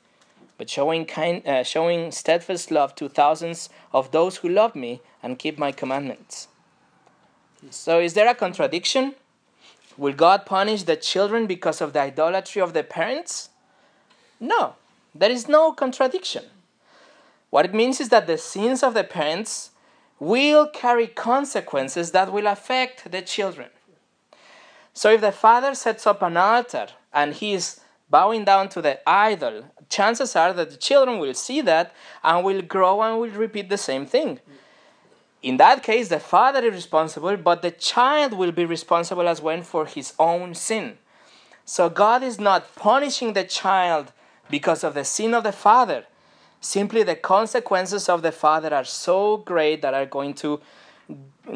[0.57, 5.39] but showing kind, uh, showing steadfast love to thousands of those who love me and
[5.39, 6.47] keep my commandments.
[7.69, 9.15] So, is there a contradiction?
[9.97, 13.49] Will God punish the children because of the idolatry of the parents?
[14.39, 14.75] No,
[15.15, 16.45] there is no contradiction.
[17.49, 19.71] What it means is that the sins of the parents
[20.19, 23.69] will carry consequences that will affect the children.
[24.93, 29.07] So if the father sets up an altar and he is bowing down to the
[29.07, 31.93] idol, chances are that the children will see that
[32.23, 34.39] and will grow and will repeat the same thing.
[35.41, 39.61] In that case, the father is responsible, but the child will be responsible as well
[39.61, 40.97] for his own sin.
[41.63, 44.13] So God is not punishing the child
[44.49, 46.05] because of the sin of the father.
[46.59, 50.59] Simply the consequences of the father are so great that are going to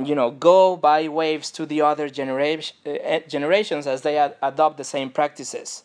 [0.06, 4.78] you know go by waves to the other generation, uh, generations as they ad- adopt
[4.78, 5.84] the same practices.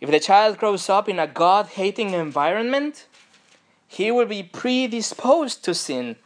[0.00, 3.06] If the child grows up in a God hating environment,
[3.86, 6.16] he will be predisposed to sin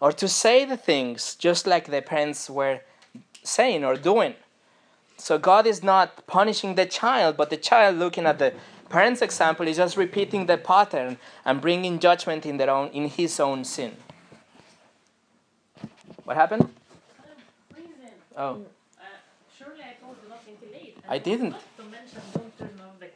[0.00, 2.80] or to say the things just like the parents were
[3.42, 4.34] saying or doing.
[5.18, 8.54] So God is not punishing the child, but the child looking at the
[8.88, 13.38] parents' example is just repeating the pattern and bringing judgment in their own in his
[13.38, 13.96] own sin.
[16.24, 16.70] What happened?
[18.36, 18.64] Oh,
[18.98, 19.04] Uh,
[19.58, 20.96] surely I told you nothing till late.
[21.08, 21.50] I didn't.
[21.50, 23.08] Not to mention don't turn off the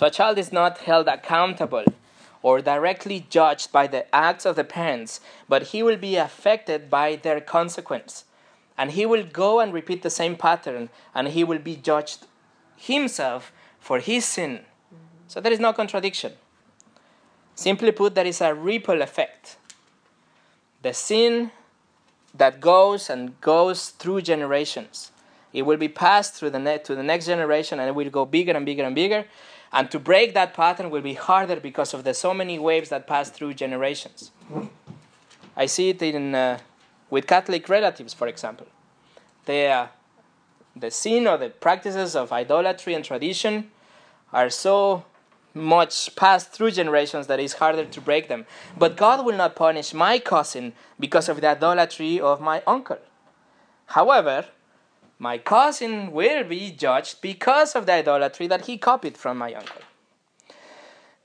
[0.00, 1.84] So a child is not held accountable
[2.40, 7.16] or directly judged by the acts of the parents, but he will be affected by
[7.16, 8.24] their consequence.
[8.78, 12.24] And he will go and repeat the same pattern, and he will be judged
[12.78, 14.60] himself for his sin.
[15.28, 16.32] So there is no contradiction.
[17.54, 19.58] Simply put, there is a ripple effect.
[20.80, 21.50] The sin
[22.32, 25.12] that goes and goes through generations.
[25.52, 28.24] It will be passed through the ne- to the next generation and it will go
[28.24, 29.26] bigger and bigger and bigger.
[29.72, 33.06] And to break that pattern will be harder because of the so many waves that
[33.06, 34.32] pass through generations.
[35.56, 36.58] I see it in, uh,
[37.08, 38.66] with Catholic relatives, for example.
[39.44, 39.86] They, uh,
[40.74, 43.70] the sin or the practices of idolatry and tradition
[44.32, 45.04] are so
[45.54, 48.46] much passed through generations that it's harder to break them.
[48.78, 52.98] But God will not punish my cousin because of the idolatry of my uncle.
[53.86, 54.46] However,
[55.20, 59.82] my cousin will be judged because of the idolatry that he copied from my uncle.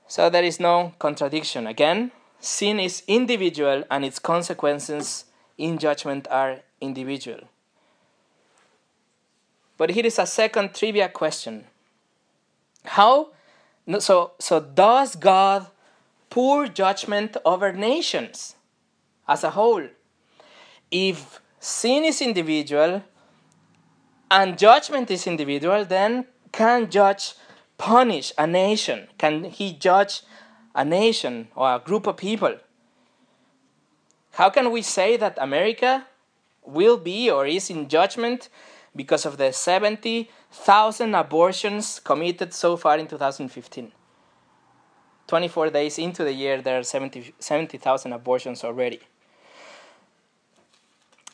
[0.06, 1.66] So there is no contradiction.
[1.66, 5.24] Again, sin is individual and its consequences
[5.56, 7.48] in judgment are individual.
[9.78, 11.64] But here is a second trivia question.
[12.84, 13.30] How
[13.98, 15.68] so so does God
[16.28, 18.56] pour judgment over nations
[19.26, 19.88] as a whole?
[20.90, 23.02] If sin is individual
[24.30, 27.34] and judgment is individual, then can judge
[27.78, 29.08] punish a nation?
[29.18, 30.22] Can he judge
[30.74, 32.56] a nation or a group of people?
[34.32, 36.06] How can we say that America
[36.64, 38.48] will be or is in judgment
[38.94, 43.92] because of the 70,000 abortions committed so far in 2015?
[45.26, 49.00] 24 days into the year, there are 70 70,000 abortions already.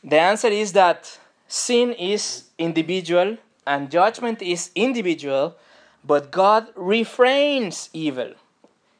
[0.03, 1.19] The answer is that
[1.53, 3.37] sin is individual
[3.67, 5.55] and judgment is individual,
[6.03, 8.33] but God refrains evil.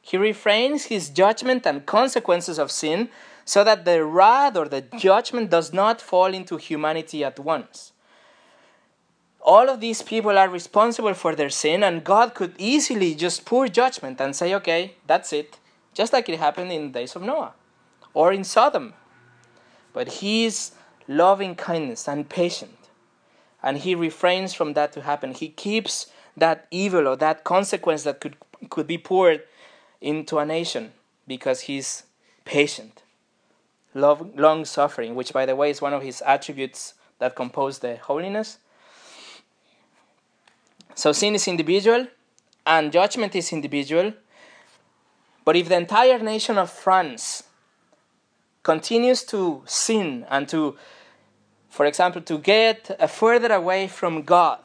[0.03, 3.09] He refrains his judgment and consequences of sin
[3.43, 7.91] so that the wrath or the judgment does not fall into humanity at once.
[9.41, 13.67] All of these people are responsible for their sin, and God could easily just pour
[13.67, 15.57] judgment and say, okay, that's it,
[15.95, 17.53] just like it happened in the days of Noah
[18.13, 18.93] or in Sodom.
[19.91, 20.73] But He is
[21.07, 22.89] loving kindness and patient,
[23.61, 25.33] and He refrains from that to happen.
[25.33, 28.35] He keeps that evil or that consequence that could,
[28.69, 29.43] could be poured
[30.01, 30.93] into a nation
[31.27, 32.03] because He's
[32.45, 33.03] patient
[33.93, 37.97] love, long suffering, which, by the way, is one of his attributes that compose the
[37.97, 38.57] holiness.
[40.95, 42.07] So, sin is individual
[42.65, 44.13] and judgment is individual.
[45.45, 47.43] But if the entire nation of France
[48.63, 50.75] continues to sin and to,
[51.69, 54.59] for example, to get further away from God,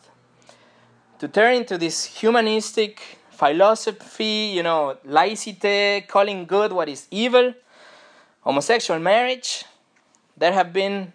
[1.18, 7.55] to turn into this humanistic philosophy, you know, laicite, calling good what is evil,
[8.40, 9.64] homosexual marriage.
[10.36, 11.12] There have been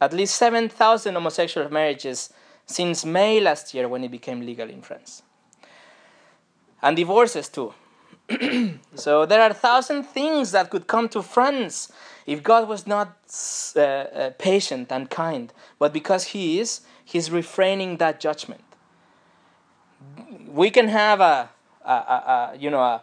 [0.00, 2.32] at least 7,000 homosexual marriages
[2.66, 5.22] since May last year when it became legal in France.
[6.82, 7.74] And divorces too.
[8.94, 11.90] so there are a thousand things that could come to France
[12.26, 13.16] if God was not
[13.74, 15.52] uh, uh, patient and kind.
[15.78, 18.62] But because He is, He's refraining that judgment.
[20.46, 21.48] We can have a,
[21.84, 23.02] a, a, a you know, a,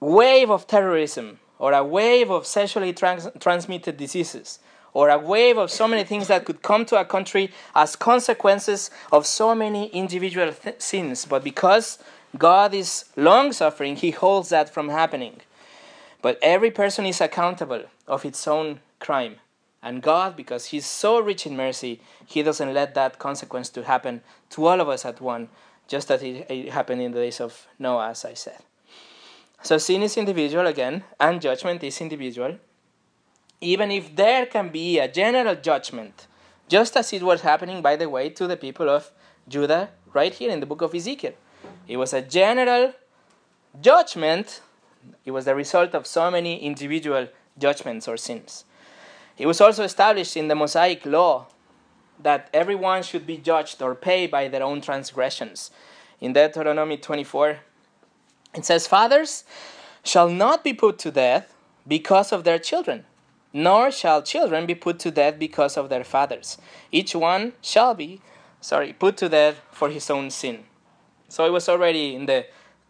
[0.00, 4.58] wave of terrorism or a wave of sexually trans- transmitted diseases
[4.92, 8.90] or a wave of so many things that could come to a country as consequences
[9.12, 11.26] of so many individual th- sins.
[11.26, 11.98] But because
[12.38, 15.40] God is long suffering, He holds that from happening.
[16.22, 19.36] But every person is accountable of its own crime.
[19.82, 24.22] And God, because He's so rich in mercy, He doesn't let that consequence to happen
[24.50, 25.48] to all of us at one,
[25.88, 28.58] just as it, it happened in the days of Noah, as I said.
[29.62, 32.58] So sin is individual again, and judgment is individual.
[33.60, 36.26] Even if there can be a general judgment,
[36.68, 39.10] just as it was happening, by the way, to the people of
[39.48, 41.34] Judah right here in the book of Ezekiel.
[41.90, 42.92] It was a general
[43.80, 44.60] judgment,
[45.24, 47.26] it was the result of so many individual
[47.58, 48.64] judgments or sins.
[49.36, 51.48] It was also established in the Mosaic law
[52.22, 55.72] that everyone should be judged or pay by their own transgressions.
[56.20, 57.58] In Deuteronomy 24,
[58.54, 59.42] it says, Fathers
[60.04, 61.52] shall not be put to death
[61.88, 63.04] because of their children,
[63.52, 66.56] nor shall children be put to death because of their fathers.
[66.92, 68.20] Each one shall be,
[68.60, 70.66] sorry, put to death for his own sin.
[71.30, 72.44] So it was already in the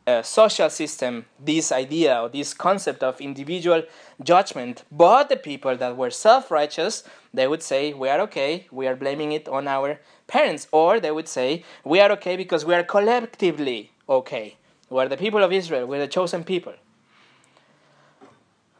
[0.06, 3.82] uh, social system this idea or this concept of individual
[4.22, 4.82] judgment.
[4.90, 8.96] But the people that were self righteous, they would say, We are okay, we are
[8.96, 10.68] blaming it on our parents.
[10.72, 14.56] Or they would say, We are okay because we are collectively okay.
[14.88, 16.74] We're the people of Israel, we're the chosen people.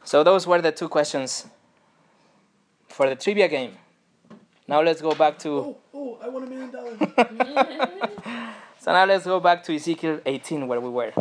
[0.03, 1.45] So those were the two questions
[2.87, 3.77] for the trivia game.
[4.67, 8.47] Now let's go back to Oh, oh, I want a million dollars.
[8.81, 11.13] so now let's go back to Ezekiel 18 where we were.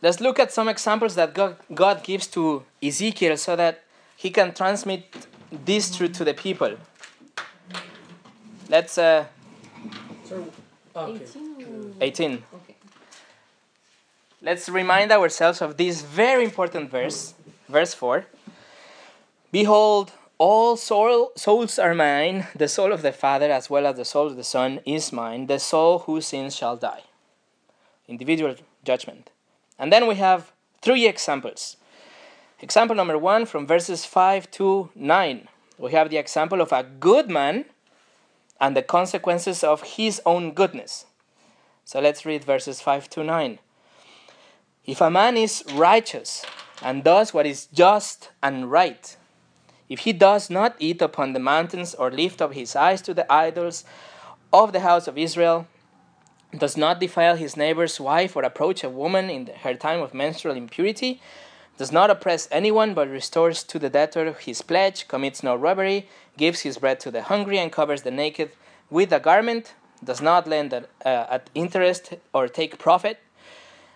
[0.00, 3.82] Let's look at some examples that God, God gives to Ezekiel so that
[4.16, 6.76] he can transmit this truth to the people.
[8.68, 9.24] Let's uh,
[10.22, 10.44] Sorry.
[10.94, 11.24] Okay.
[11.24, 12.44] 18 18.
[12.54, 12.76] Ok.
[14.40, 17.34] Let's remind ourselves of this very important verse,
[17.68, 18.24] verse 4.
[19.50, 24.04] Behold, all soul, souls are mine, the soul of the Father as well as the
[24.04, 27.02] soul of the Son is mine, the soul whose sins shall die.
[28.06, 29.30] Individual judgment.
[29.78, 31.76] And then we have three examples.
[32.60, 35.48] Example number one from verses 5 to 9.
[35.78, 37.66] We have the example of a good man
[38.60, 41.06] and the consequences of his own goodness.
[41.84, 43.58] So let's read verses 5 to 9.
[44.84, 46.44] If a man is righteous
[46.82, 49.16] and does what is just and right,
[49.88, 53.30] if he does not eat upon the mountains or lift up his eyes to the
[53.32, 53.84] idols
[54.52, 55.66] of the house of Israel,
[56.56, 60.56] does not defile his neighbor's wife or approach a woman in her time of menstrual
[60.56, 61.20] impurity,
[61.76, 66.60] does not oppress anyone but restores to the debtor his pledge, commits no robbery, gives
[66.60, 68.50] his bread to the hungry, and covers the naked
[68.90, 73.18] with a garment, does not lend at, uh, at interest or take profit,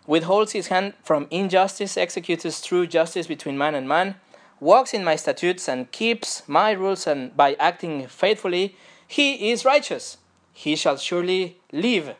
[0.06, 4.14] withholds his hand from injustice, executes true justice between man and man,
[4.62, 10.18] walks in my statutes and keeps my rules, and by acting faithfully, he is righteous.
[10.52, 12.14] He shall surely live,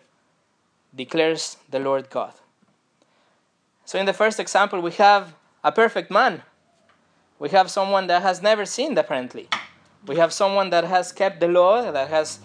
[0.95, 2.33] declares the Lord God.
[3.85, 6.43] So, in the first example, we have a perfect man.
[7.39, 9.49] We have someone that has never sinned, apparently.
[10.07, 12.41] We have someone that has kept the law, that has,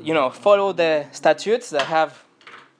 [0.00, 2.24] you know, followed the statutes, that have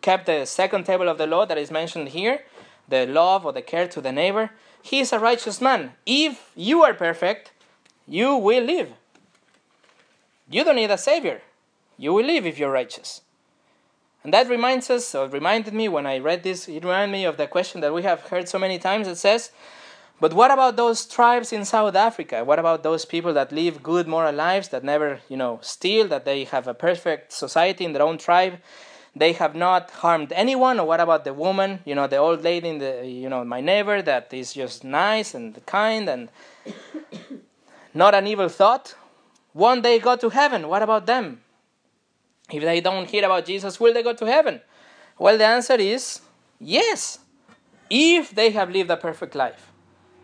[0.01, 2.41] kept the second table of the law that is mentioned here,
[2.89, 4.51] the love or the care to the neighbor.
[4.89, 5.93] He is a righteous man.
[6.07, 7.53] If you are perfect,
[8.07, 8.91] you will live.
[10.49, 11.43] You don't need a savior.
[11.99, 13.21] You will live if you're righteous.
[14.25, 17.37] And that reminds us, or reminded me when I read this, it reminded me of
[17.37, 19.07] the question that we have heard so many times.
[19.09, 19.51] It says,
[20.21, 22.43] but what about those tribes in South Africa?
[22.43, 26.25] What about those people that live good moral lives, that never, you know, steal, that
[26.25, 28.59] they have a perfect society in their own tribe?
[29.15, 30.79] They have not harmed anyone.
[30.79, 33.61] Or what about the woman, you know, the old lady in the, you know, my
[33.61, 36.29] neighbor that is just nice and kind and
[37.95, 38.95] not an evil thought?
[39.53, 40.69] One day go to heaven.
[40.69, 41.41] What about them?
[42.51, 44.61] If they don't hear about Jesus, will they go to heaven?
[45.19, 46.21] Well, the answer is
[46.61, 47.19] yes,
[47.91, 49.73] if they have lived a perfect life.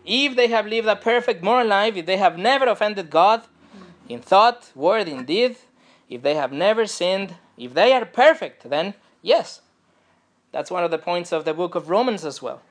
[0.05, 3.41] If they have lived a perfect moral life, if they have never offended God
[4.07, 5.57] in thought, word, in deed,
[6.09, 9.61] if they have never sinned, if they are perfect, then yes.
[10.51, 12.61] That's one of the points of the book of Romans as well.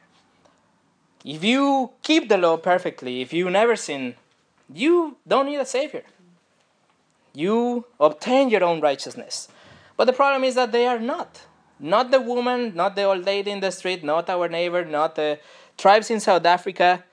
[1.24, 4.14] If you keep the law perfectly, if you never sin,
[4.72, 6.04] you don't need a Savior.
[7.34, 9.48] You obtain your own righteousness.
[9.96, 11.42] But the problem is that they are not.
[11.80, 15.38] Not the woman, not the old lady in the street, not our neighbor, not the
[15.76, 17.04] tribes in South Africa.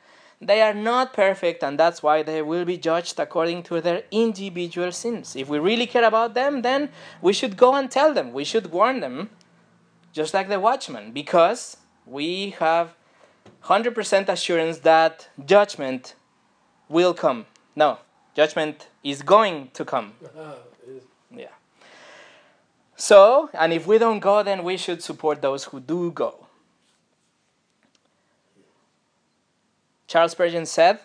[0.42, 4.92] They are not perfect, and that's why they will be judged according to their individual
[4.92, 5.36] sins.
[5.36, 6.90] If we really care about them, then
[7.22, 8.34] we should go and tell them.
[8.34, 9.30] We should warn them,
[10.14, 11.78] just like the watchman, because
[12.08, 12.96] we have
[13.66, 16.16] 100% assurance that judgment
[16.90, 17.46] will come.
[17.76, 18.00] No,
[18.36, 20.14] judgment is going to come.
[21.34, 21.48] Yeah.
[22.98, 26.48] So, and if we don't go, then we should support those who do go.
[30.12, 31.00] Charles Spurgeon said,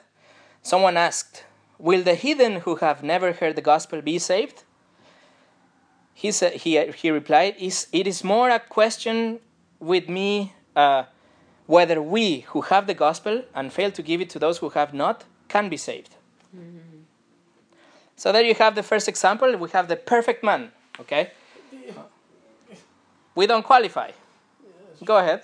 [0.63, 1.45] Someone asked,
[1.79, 4.65] Will the heathen who have never heard the gospel be saved?
[6.13, 9.39] He, said, he, he replied, It is more a question
[9.79, 11.05] with me uh,
[11.67, 14.93] whether we who have the gospel and fail to give it to those who have
[14.93, 16.17] not can be saved.
[18.17, 19.57] So there you have the first example.
[19.57, 20.73] We have the perfect man.
[20.99, 21.31] Okay.
[23.37, 24.11] We don't qualify.
[25.05, 25.43] Go ahead.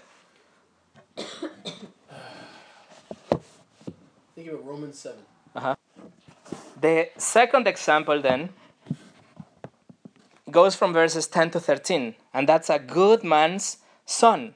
[4.43, 5.77] Think about Romans 7.
[6.81, 8.49] The second example then
[10.51, 14.55] goes from verses 10 to 13, and that's a good man's son.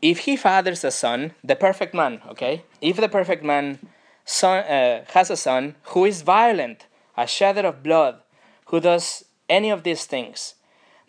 [0.00, 2.64] If he fathers a son, the perfect man, okay?
[2.80, 3.80] If the perfect man
[4.24, 6.86] son, uh, has a son who is violent,
[7.18, 8.22] a shedder of blood,
[8.68, 10.54] who does any of these things,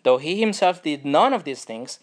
[0.02, 1.98] though he himself did none of these things,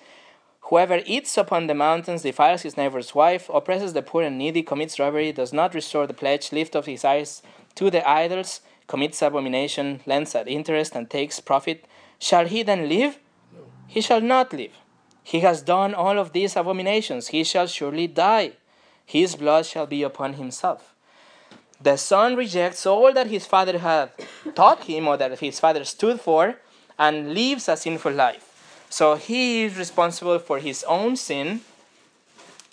[0.70, 4.98] Whoever eats upon the mountains, defiles his neighbor's wife, oppresses the poor and needy, commits
[4.98, 7.44] robbery, does not restore the pledge, lifts up his eyes
[7.76, 11.86] to the idols, commits abomination, lends at interest, and takes profit,
[12.18, 13.20] shall he then live?
[13.54, 13.66] No.
[13.88, 14.72] He shall not live.
[15.24, 17.28] He has done all of these abominations.
[17.28, 18.54] He shall surely die.
[19.06, 20.96] His blood shall be upon himself.
[21.80, 24.12] The son rejects all that his father had
[24.56, 26.56] taught him or that his father stood for
[26.98, 28.55] and lives a sinful life.
[28.90, 31.62] So he is responsible for his own sin,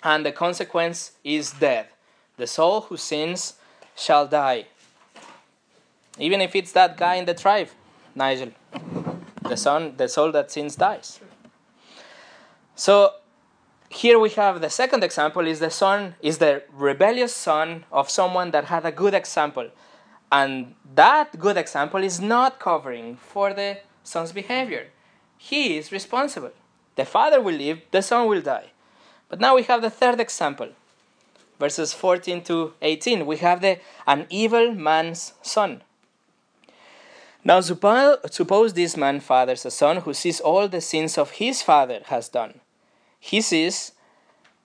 [0.03, 1.87] and the consequence is death.
[2.37, 3.55] The soul who sins
[3.95, 4.65] shall die.
[6.17, 7.69] Even if it's that guy in the tribe,
[8.15, 8.51] Nigel.
[9.47, 11.19] The son, the soul that sins dies.
[12.75, 13.13] So
[13.89, 18.51] here we have the second example is the son is the rebellious son of someone
[18.51, 19.69] that had a good example.
[20.31, 24.87] And that good example is not covering for the son's behavior.
[25.49, 26.53] He is responsible.
[26.95, 28.67] The father will live, the son will die.
[29.27, 30.69] But now we have the third example.
[31.59, 33.25] Verses 14 to 18.
[33.25, 35.81] We have the an evil man's son.
[37.43, 41.99] Now suppose this man fathers a son who sees all the sins of his father
[42.05, 42.61] has done.
[43.19, 43.91] He sees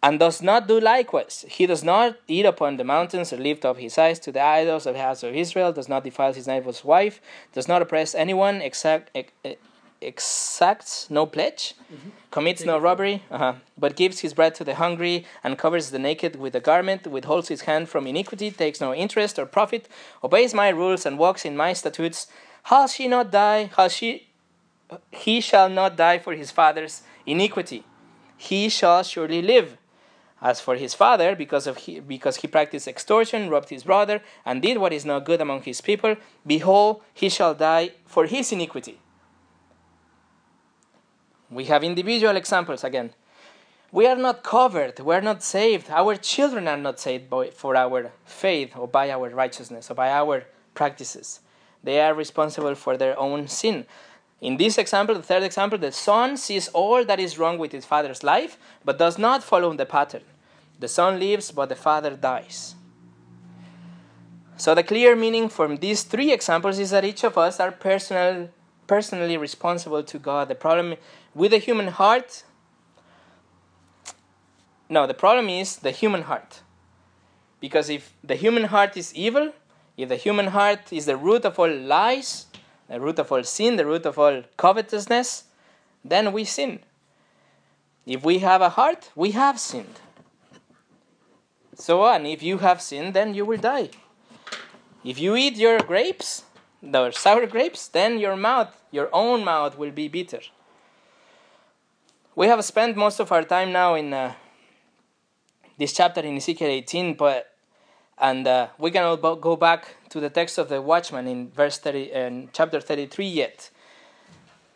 [0.00, 1.44] and does not do likewise.
[1.48, 4.86] He does not eat upon the mountains or lift up his eyes to the idols
[4.86, 7.20] of the house of Israel, does not defile his neighbor's wife,
[7.52, 9.58] does not oppress anyone, exact, ex-
[10.00, 11.74] exacts no pledge,
[12.30, 16.36] commits no robbery, uh-huh, but gives his bread to the hungry and covers the naked
[16.36, 19.88] with a garment, withholds his hand from iniquity, takes no interest or profit,
[20.22, 22.26] obeys my rules and walks in my statutes.
[22.68, 23.70] Shall she not die?
[23.76, 24.28] How shall she?
[25.10, 27.84] He shall not die for his father's iniquity.
[28.36, 29.76] He shall surely live.
[30.40, 34.62] As for his father, because of he, because he practiced extortion, robbed his brother, and
[34.62, 36.14] did what is not good among his people,
[36.46, 39.00] behold, he shall die for his iniquity.
[41.50, 43.12] We have individual examples again.
[43.90, 45.88] we are not covered, we are not saved.
[45.90, 50.10] Our children are not saved by, for our faith or by our righteousness or by
[50.10, 50.44] our
[50.74, 51.40] practices.
[51.82, 53.86] They are responsible for their own sin.
[54.40, 57.84] In this example, the third example, the son sees all that is wrong with his
[57.84, 60.22] father's life, but does not follow the pattern.
[60.78, 62.74] The son lives, but the father dies.
[64.56, 68.50] So the clear meaning from these three examples is that each of us are personal,
[68.86, 70.48] personally responsible to God.
[70.48, 70.96] The problem
[71.34, 72.44] with the human heart,
[74.88, 76.62] no, the problem is the human heart.
[77.60, 79.52] Because if the human heart is evil,
[79.96, 82.46] if the human heart is the root of all lies,
[82.88, 85.44] the root of all sin, the root of all covetousness,
[86.04, 86.80] then we sin.
[88.06, 90.00] If we have a heart, we have sinned.
[91.74, 93.90] So on, if you have sinned, then you will die.
[95.04, 96.44] If you eat your grapes,
[96.82, 100.40] the sour grapes, then your mouth, your own mouth, will be bitter.
[102.38, 104.32] We have spent most of our time now in uh,
[105.76, 107.50] this chapter in Ezekiel 18, but
[108.16, 112.12] and uh, we can go back to the text of the watchman in verse 30,
[112.12, 113.70] in chapter 33 yet,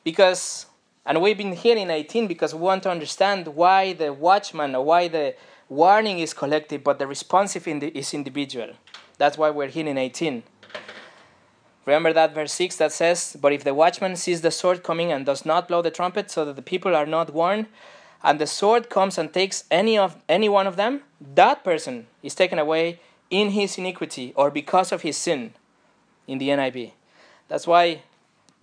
[0.02, 0.66] because
[1.06, 4.84] and we've been here in 18 because we want to understand why the watchman or
[4.84, 5.36] why the
[5.68, 8.70] warning is collective, but the responsive is individual.
[9.18, 10.42] That's why we're here in 18.
[11.84, 15.26] Remember that verse 6 that says, But if the watchman sees the sword coming and
[15.26, 17.66] does not blow the trumpet, so that the people are not warned,
[18.22, 22.34] and the sword comes and takes any of any one of them, that person is
[22.34, 25.54] taken away in his iniquity or because of his sin
[26.28, 26.92] in the NIV.
[27.48, 28.02] That's why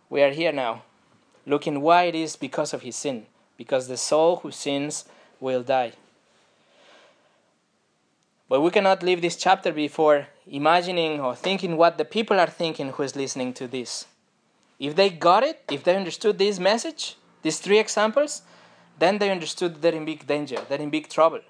[0.09, 0.83] we are here now,
[1.45, 3.25] looking why it is because of his sin,
[3.57, 5.05] because the soul who sins
[5.41, 5.93] will die.
[8.47, 12.89] But we cannot leave this chapter before imagining or thinking what the people are thinking
[12.89, 14.05] who is listening to this.
[14.79, 18.41] If they got it, if they understood this message, these three examples,
[18.97, 21.41] then they understood they're in big danger, they're in big trouble.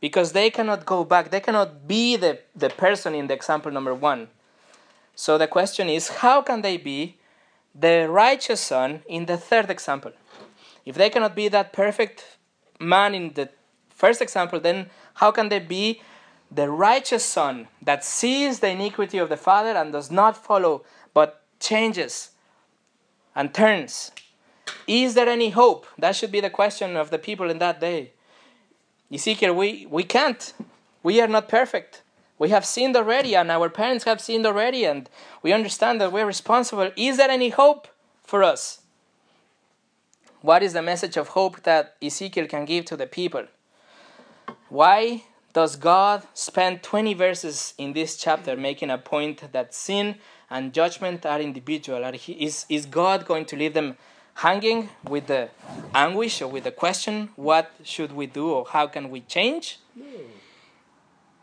[0.00, 3.94] Because they cannot go back, they cannot be the, the person in the example number
[3.94, 4.28] one.
[5.14, 7.18] So the question is how can they be
[7.74, 10.12] the righteous son in the third example?
[10.84, 12.36] If they cannot be that perfect
[12.80, 13.50] man in the
[13.90, 16.02] first example, then how can they be
[16.54, 20.84] the righteous son that sees the iniquity of the father and does not follow
[21.14, 22.30] but changes
[23.34, 24.12] and turns?
[24.86, 25.86] Is there any hope?
[25.98, 28.12] That should be the question of the people in that day.
[29.12, 30.52] Ezekiel, we, we can't.
[31.02, 32.02] We are not perfect.
[32.38, 35.08] We have sinned already, and our parents have sinned already, and
[35.42, 36.90] we understand that we're responsible.
[36.96, 37.88] Is there any hope
[38.24, 38.80] for us?
[40.40, 43.46] What is the message of hope that Ezekiel can give to the people?
[44.68, 50.16] Why does God spend 20 verses in this chapter making a point that sin
[50.50, 52.04] and judgment are individual?
[52.04, 53.96] Are he, is, is God going to leave them
[54.34, 55.50] hanging with the
[55.94, 59.78] anguish or with the question, what should we do or how can we change?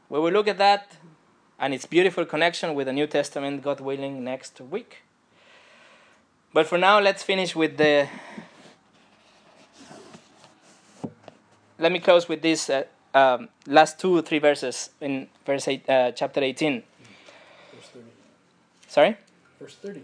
[0.09, 0.97] We will look at that
[1.59, 5.03] and its beautiful connection with the New Testament, God willing, next week.
[6.53, 8.07] But for now, let's finish with the.
[11.77, 12.83] Let me close with this uh,
[13.19, 16.83] um, last two or three verses in verse eight, uh, chapter 18.
[17.73, 18.05] Verse 30.
[18.87, 19.17] Sorry?
[19.59, 20.01] Verse 30.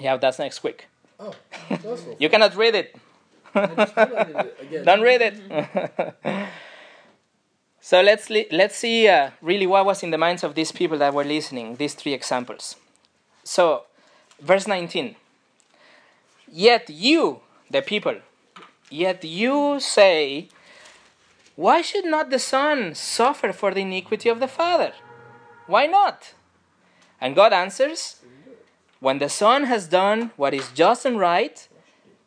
[0.00, 0.86] Yeah, that's next week.
[1.20, 1.34] Oh.
[2.18, 2.96] You cannot read it.
[3.54, 4.84] I just highlighted it.
[4.88, 5.34] Don't read it.
[7.80, 10.98] so let's li- let's see uh, really what was in the minds of these people
[10.98, 11.76] that were listening.
[11.76, 12.76] These three examples.
[13.44, 13.84] So,
[14.40, 15.16] verse nineteen.
[16.50, 18.16] Yet you, the people,
[18.90, 20.48] yet you say,
[21.56, 24.92] why should not the son suffer for the iniquity of the father?
[25.66, 26.34] Why not?
[27.20, 28.22] And God answers,
[29.00, 31.68] when the son has done what is just and right,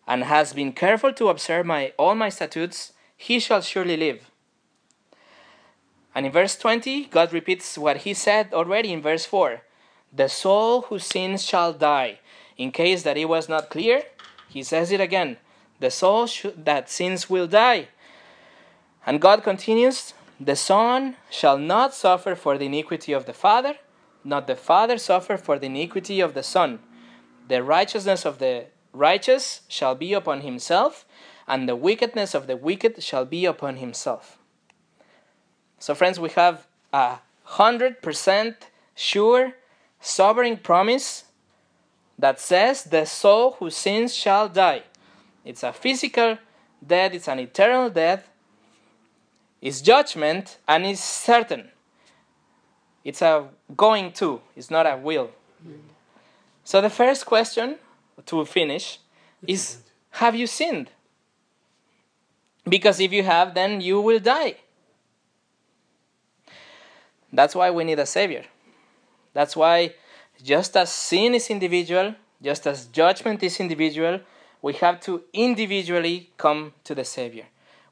[0.08, 4.30] and has been careful to observe my, all my statutes, he shall surely live.
[6.14, 9.62] And in verse 20, God repeats what he said already in verse 4
[10.14, 12.20] The soul who sins shall die.
[12.58, 14.04] In case that it was not clear,
[14.48, 15.38] he says it again
[15.80, 17.90] The soul sh- that sins will die.
[19.06, 23.76] And God continues The son shall not suffer for the iniquity of the father,
[24.24, 26.80] not the father suffer for the iniquity of the son.
[27.48, 31.06] The righteousness of the righteous shall be upon himself,
[31.48, 34.38] and the wickedness of the wicked shall be upon himself.
[35.78, 39.54] So, friends, we have a hundred percent sure,
[40.00, 41.26] sovereign promise
[42.18, 44.84] that says, The soul who sins shall die.
[45.44, 46.40] It's a physical
[46.86, 48.28] death, it's an eternal death,
[49.66, 51.72] it's judgment, and it's certain.
[53.04, 55.32] It's a going to, it's not a will.
[56.64, 57.78] So, the first question
[58.28, 59.00] to finish
[59.48, 59.78] is
[60.12, 60.92] Have you sinned?
[62.70, 64.58] Because if you have, then you will die.
[67.34, 68.46] That's why we need a Savior.
[69.34, 69.96] That's why,
[70.44, 74.20] just as sin is individual, just as judgment is individual,
[74.62, 77.46] we have to individually come to the Savior.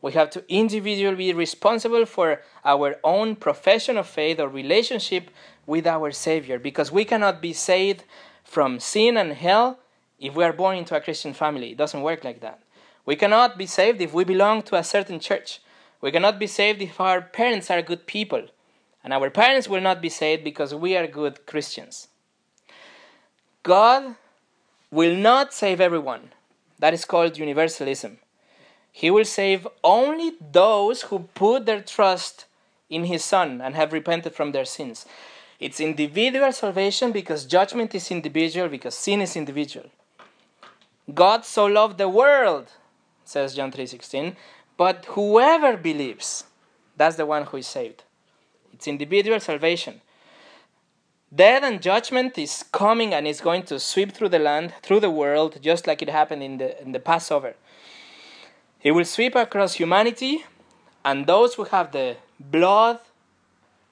[0.03, 5.31] We have to individually be responsible for our own profession of faith or relationship
[5.65, 8.03] with our Savior because we cannot be saved
[8.43, 9.79] from sin and hell
[10.19, 11.71] if we are born into a Christian family.
[11.71, 12.59] It doesn't work like that.
[13.05, 15.61] We cannot be saved if we belong to a certain church.
[16.01, 18.47] We cannot be saved if our parents are good people.
[19.05, 22.09] And our parents will not be saved because we are good Christians.
[23.63, 24.15] God
[24.91, 26.31] will not save everyone.
[26.79, 28.17] That is called universalism.
[28.95, 32.45] He will save only those who put their trust
[32.91, 35.07] in His Son and have repented from their sins.
[35.59, 39.87] It's individual salvation because judgment is individual, because sin is individual.
[41.11, 42.67] God so loved the world,
[43.25, 44.35] says John 3:16,
[44.77, 46.45] but whoever believes,
[46.95, 48.03] that's the one who is saved.
[48.73, 50.01] It's individual salvation.
[51.33, 55.09] Death and judgment is coming and is going to sweep through the land, through the
[55.09, 57.55] world, just like it happened in the, in the Passover.
[58.83, 60.43] It will sweep across humanity,
[61.05, 62.99] and those who have the blood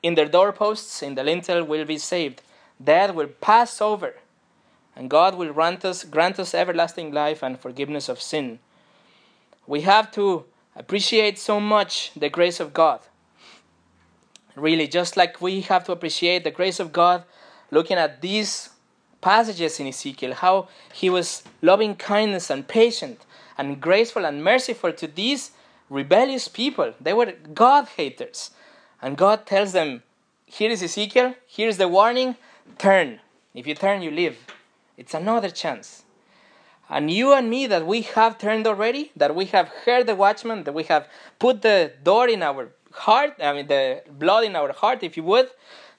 [0.04, 2.42] in their doorposts, in the lintel, will be saved.
[2.84, 4.16] Death will pass over,
[4.94, 8.60] and God will grant us, grant us everlasting life and forgiveness of sin.
[9.66, 10.44] We have to
[10.76, 13.00] appreciate so much the grace of God.
[14.56, 17.24] Really, just like we have to appreciate the grace of God
[17.70, 18.70] looking at these
[19.22, 23.22] passages in Ezekiel, how he was loving kindness and patient
[23.58, 25.52] and graceful and merciful to these
[25.90, 26.94] rebellious people.
[27.00, 28.52] They were God haters.
[29.02, 30.04] And God tells them,
[30.46, 32.36] Here is Ezekiel, here's the warning
[32.78, 33.20] turn.
[33.54, 34.38] If you turn, you live.
[34.98, 36.04] It's another chance.
[36.90, 40.66] And you and me, that we have turned already, that we have heard the watchman,
[40.66, 41.08] that we have
[41.40, 45.24] put the door in our heart, I mean, the blood in our heart, if you
[45.24, 45.50] would,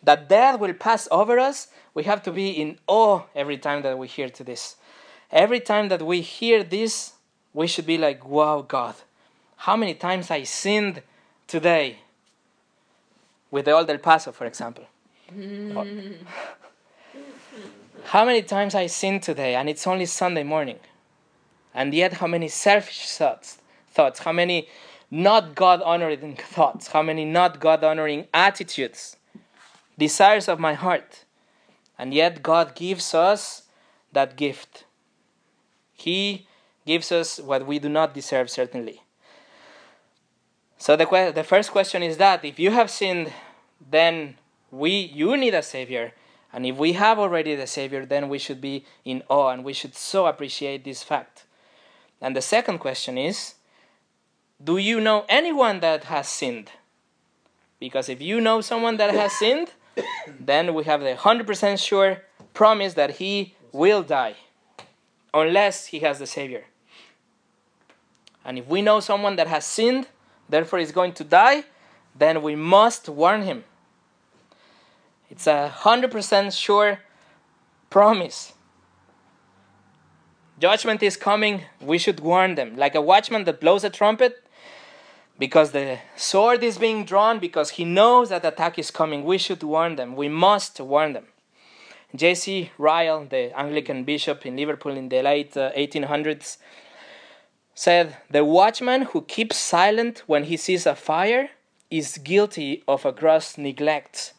[0.02, 3.98] that death will pass over us, we have to be in awe every time that
[3.98, 4.76] we hear to this.
[5.30, 7.12] Every time that we hear this,
[7.54, 8.94] we should be like, wow, God,
[9.56, 11.02] how many times I sinned
[11.46, 11.98] today?
[13.50, 14.84] With the Old El Paso, for example.
[15.30, 16.16] Mm.
[18.04, 20.78] how many times I sinned today, and it's only Sunday morning.
[21.74, 23.58] And yet, how many selfish thoughts,
[23.90, 24.68] thoughts, how many
[25.10, 29.16] not God honoring thoughts, how many not God honoring attitudes,
[29.98, 31.24] desires of my heart.
[31.98, 33.62] And yet, God gives us
[34.12, 34.84] that gift.
[35.92, 36.46] He
[36.86, 39.02] gives us what we do not deserve, certainly.
[40.78, 43.32] So the, que- the first question is that if you have sinned,
[43.90, 44.36] then
[44.70, 46.12] we you need a savior,
[46.52, 49.72] and if we have already the savior, then we should be in awe and we
[49.72, 51.44] should so appreciate this fact.
[52.20, 53.54] And the second question is,
[54.62, 56.70] do you know anyone that has sinned?
[57.80, 59.72] Because if you know someone that has sinned,
[60.40, 62.22] then we have the 100% sure
[62.54, 64.36] promise that he will die
[65.34, 66.64] unless he has the Savior.
[68.44, 70.08] And if we know someone that has sinned,
[70.48, 71.64] therefore is going to die,
[72.16, 73.64] then we must warn him.
[75.30, 77.00] It's a 100% sure
[77.88, 78.52] promise.
[80.58, 82.76] Judgment is coming, we should warn them.
[82.76, 84.44] Like a watchman that blows a trumpet,
[85.38, 89.62] because the sword is being drawn, because he knows that attack is coming, we should
[89.62, 90.14] warn them.
[90.14, 91.26] We must warn them.
[92.14, 92.70] J.C.
[92.76, 96.58] Ryle, the Anglican bishop in Liverpool in the late uh, 1800s,
[97.74, 101.50] said, The watchman who keeps silent when he sees a fire
[101.90, 104.32] is guilty of a gross neglect.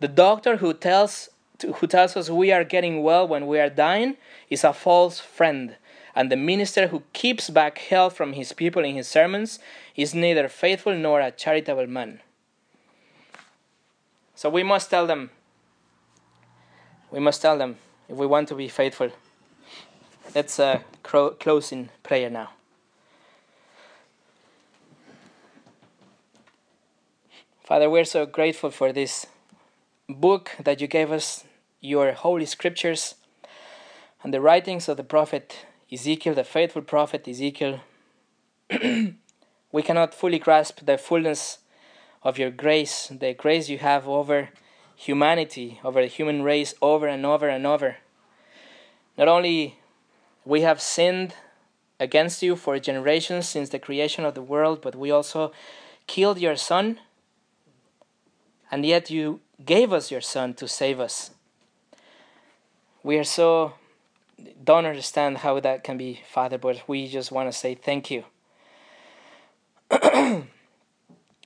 [0.00, 1.30] The doctor who tells,
[1.76, 4.16] who tells us we are getting well when we are dying
[4.50, 5.76] is a false friend.
[6.14, 9.58] And the minister who keeps back health from his people in his sermons
[9.96, 12.20] is neither faithful nor a charitable man.
[14.34, 15.30] So we must tell them,
[17.10, 17.76] we must tell them
[18.08, 19.10] if we want to be faithful.
[20.34, 22.50] Let's uh, cro- close in prayer now.
[27.68, 29.26] Father, we're so grateful for this
[30.08, 31.44] book that you gave us,
[31.82, 33.16] your holy scriptures,
[34.22, 37.80] and the writings of the prophet Ezekiel, the faithful prophet Ezekiel.
[38.70, 41.58] we cannot fully grasp the fullness
[42.22, 44.48] of your grace, the grace you have over
[44.96, 47.98] humanity, over the human race, over and over and over.
[49.18, 49.78] Not only
[50.46, 51.34] we have sinned
[52.00, 55.52] against you for generations since the creation of the world, but we also
[56.06, 57.00] killed your son,
[58.70, 61.30] and yet you gave us your son to save us.
[63.02, 63.74] We are so
[64.62, 68.24] don't understand how that can be, Father, but we just want to say thank you.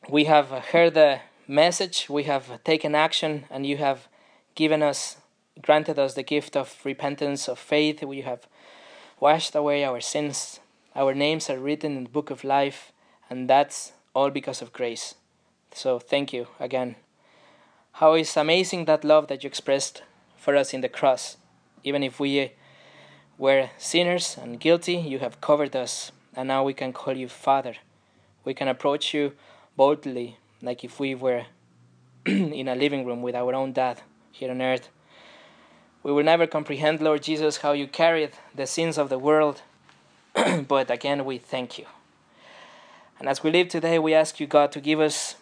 [0.08, 4.08] we have heard the message, we have taken action, and you have
[4.54, 5.16] given us,
[5.60, 8.02] granted us the gift of repentance, of faith.
[8.02, 8.46] We have
[9.20, 10.60] washed away our sins.
[10.94, 12.92] Our names are written in the book of life,
[13.30, 15.14] and that's all because of grace.
[15.72, 16.96] So thank you again.
[17.97, 20.03] How is amazing that love that you expressed
[20.43, 21.36] for us in the cross.
[21.84, 22.53] Even if we
[23.38, 27.74] were sinners and guilty, you have covered us, and now we can call you Father.
[28.45, 29.34] We can approach you
[29.76, 31.45] boldly, like if we were
[32.26, 34.88] in a living room with our own dad here on earth.
[36.03, 39.62] We will never comprehend, Lord Jesus, how you carried the sins of the world,
[40.66, 41.86] but again, we thank you.
[43.20, 45.36] And as we live today, we ask you, God, to give us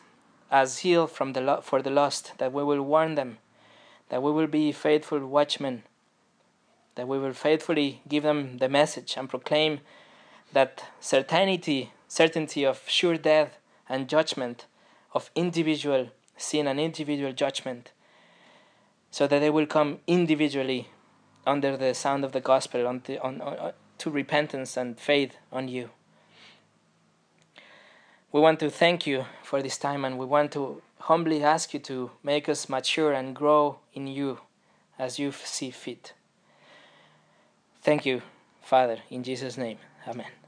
[0.51, 3.39] a zeal from the lo- for the lost, that we will warn them,
[4.09, 5.83] that we will be faithful watchmen,
[6.95, 9.81] that we will faithfully give them the message and proclaim
[10.53, 14.67] that certainty, certainty of sure death and judgment,
[15.13, 17.93] of individual sin and individual judgment,
[19.11, 20.89] so that they will come individually
[21.47, 25.69] under the sound of the gospel on, the, on, on, to repentance and faith on
[25.69, 25.91] you.
[28.33, 31.81] We want to thank you for this time and we want to humbly ask you
[31.81, 34.39] to make us mature and grow in you
[34.99, 36.13] as you see fit.
[37.83, 38.23] Thank you,
[38.63, 39.79] Father, in Jesus' name.
[40.07, 40.40] Amen.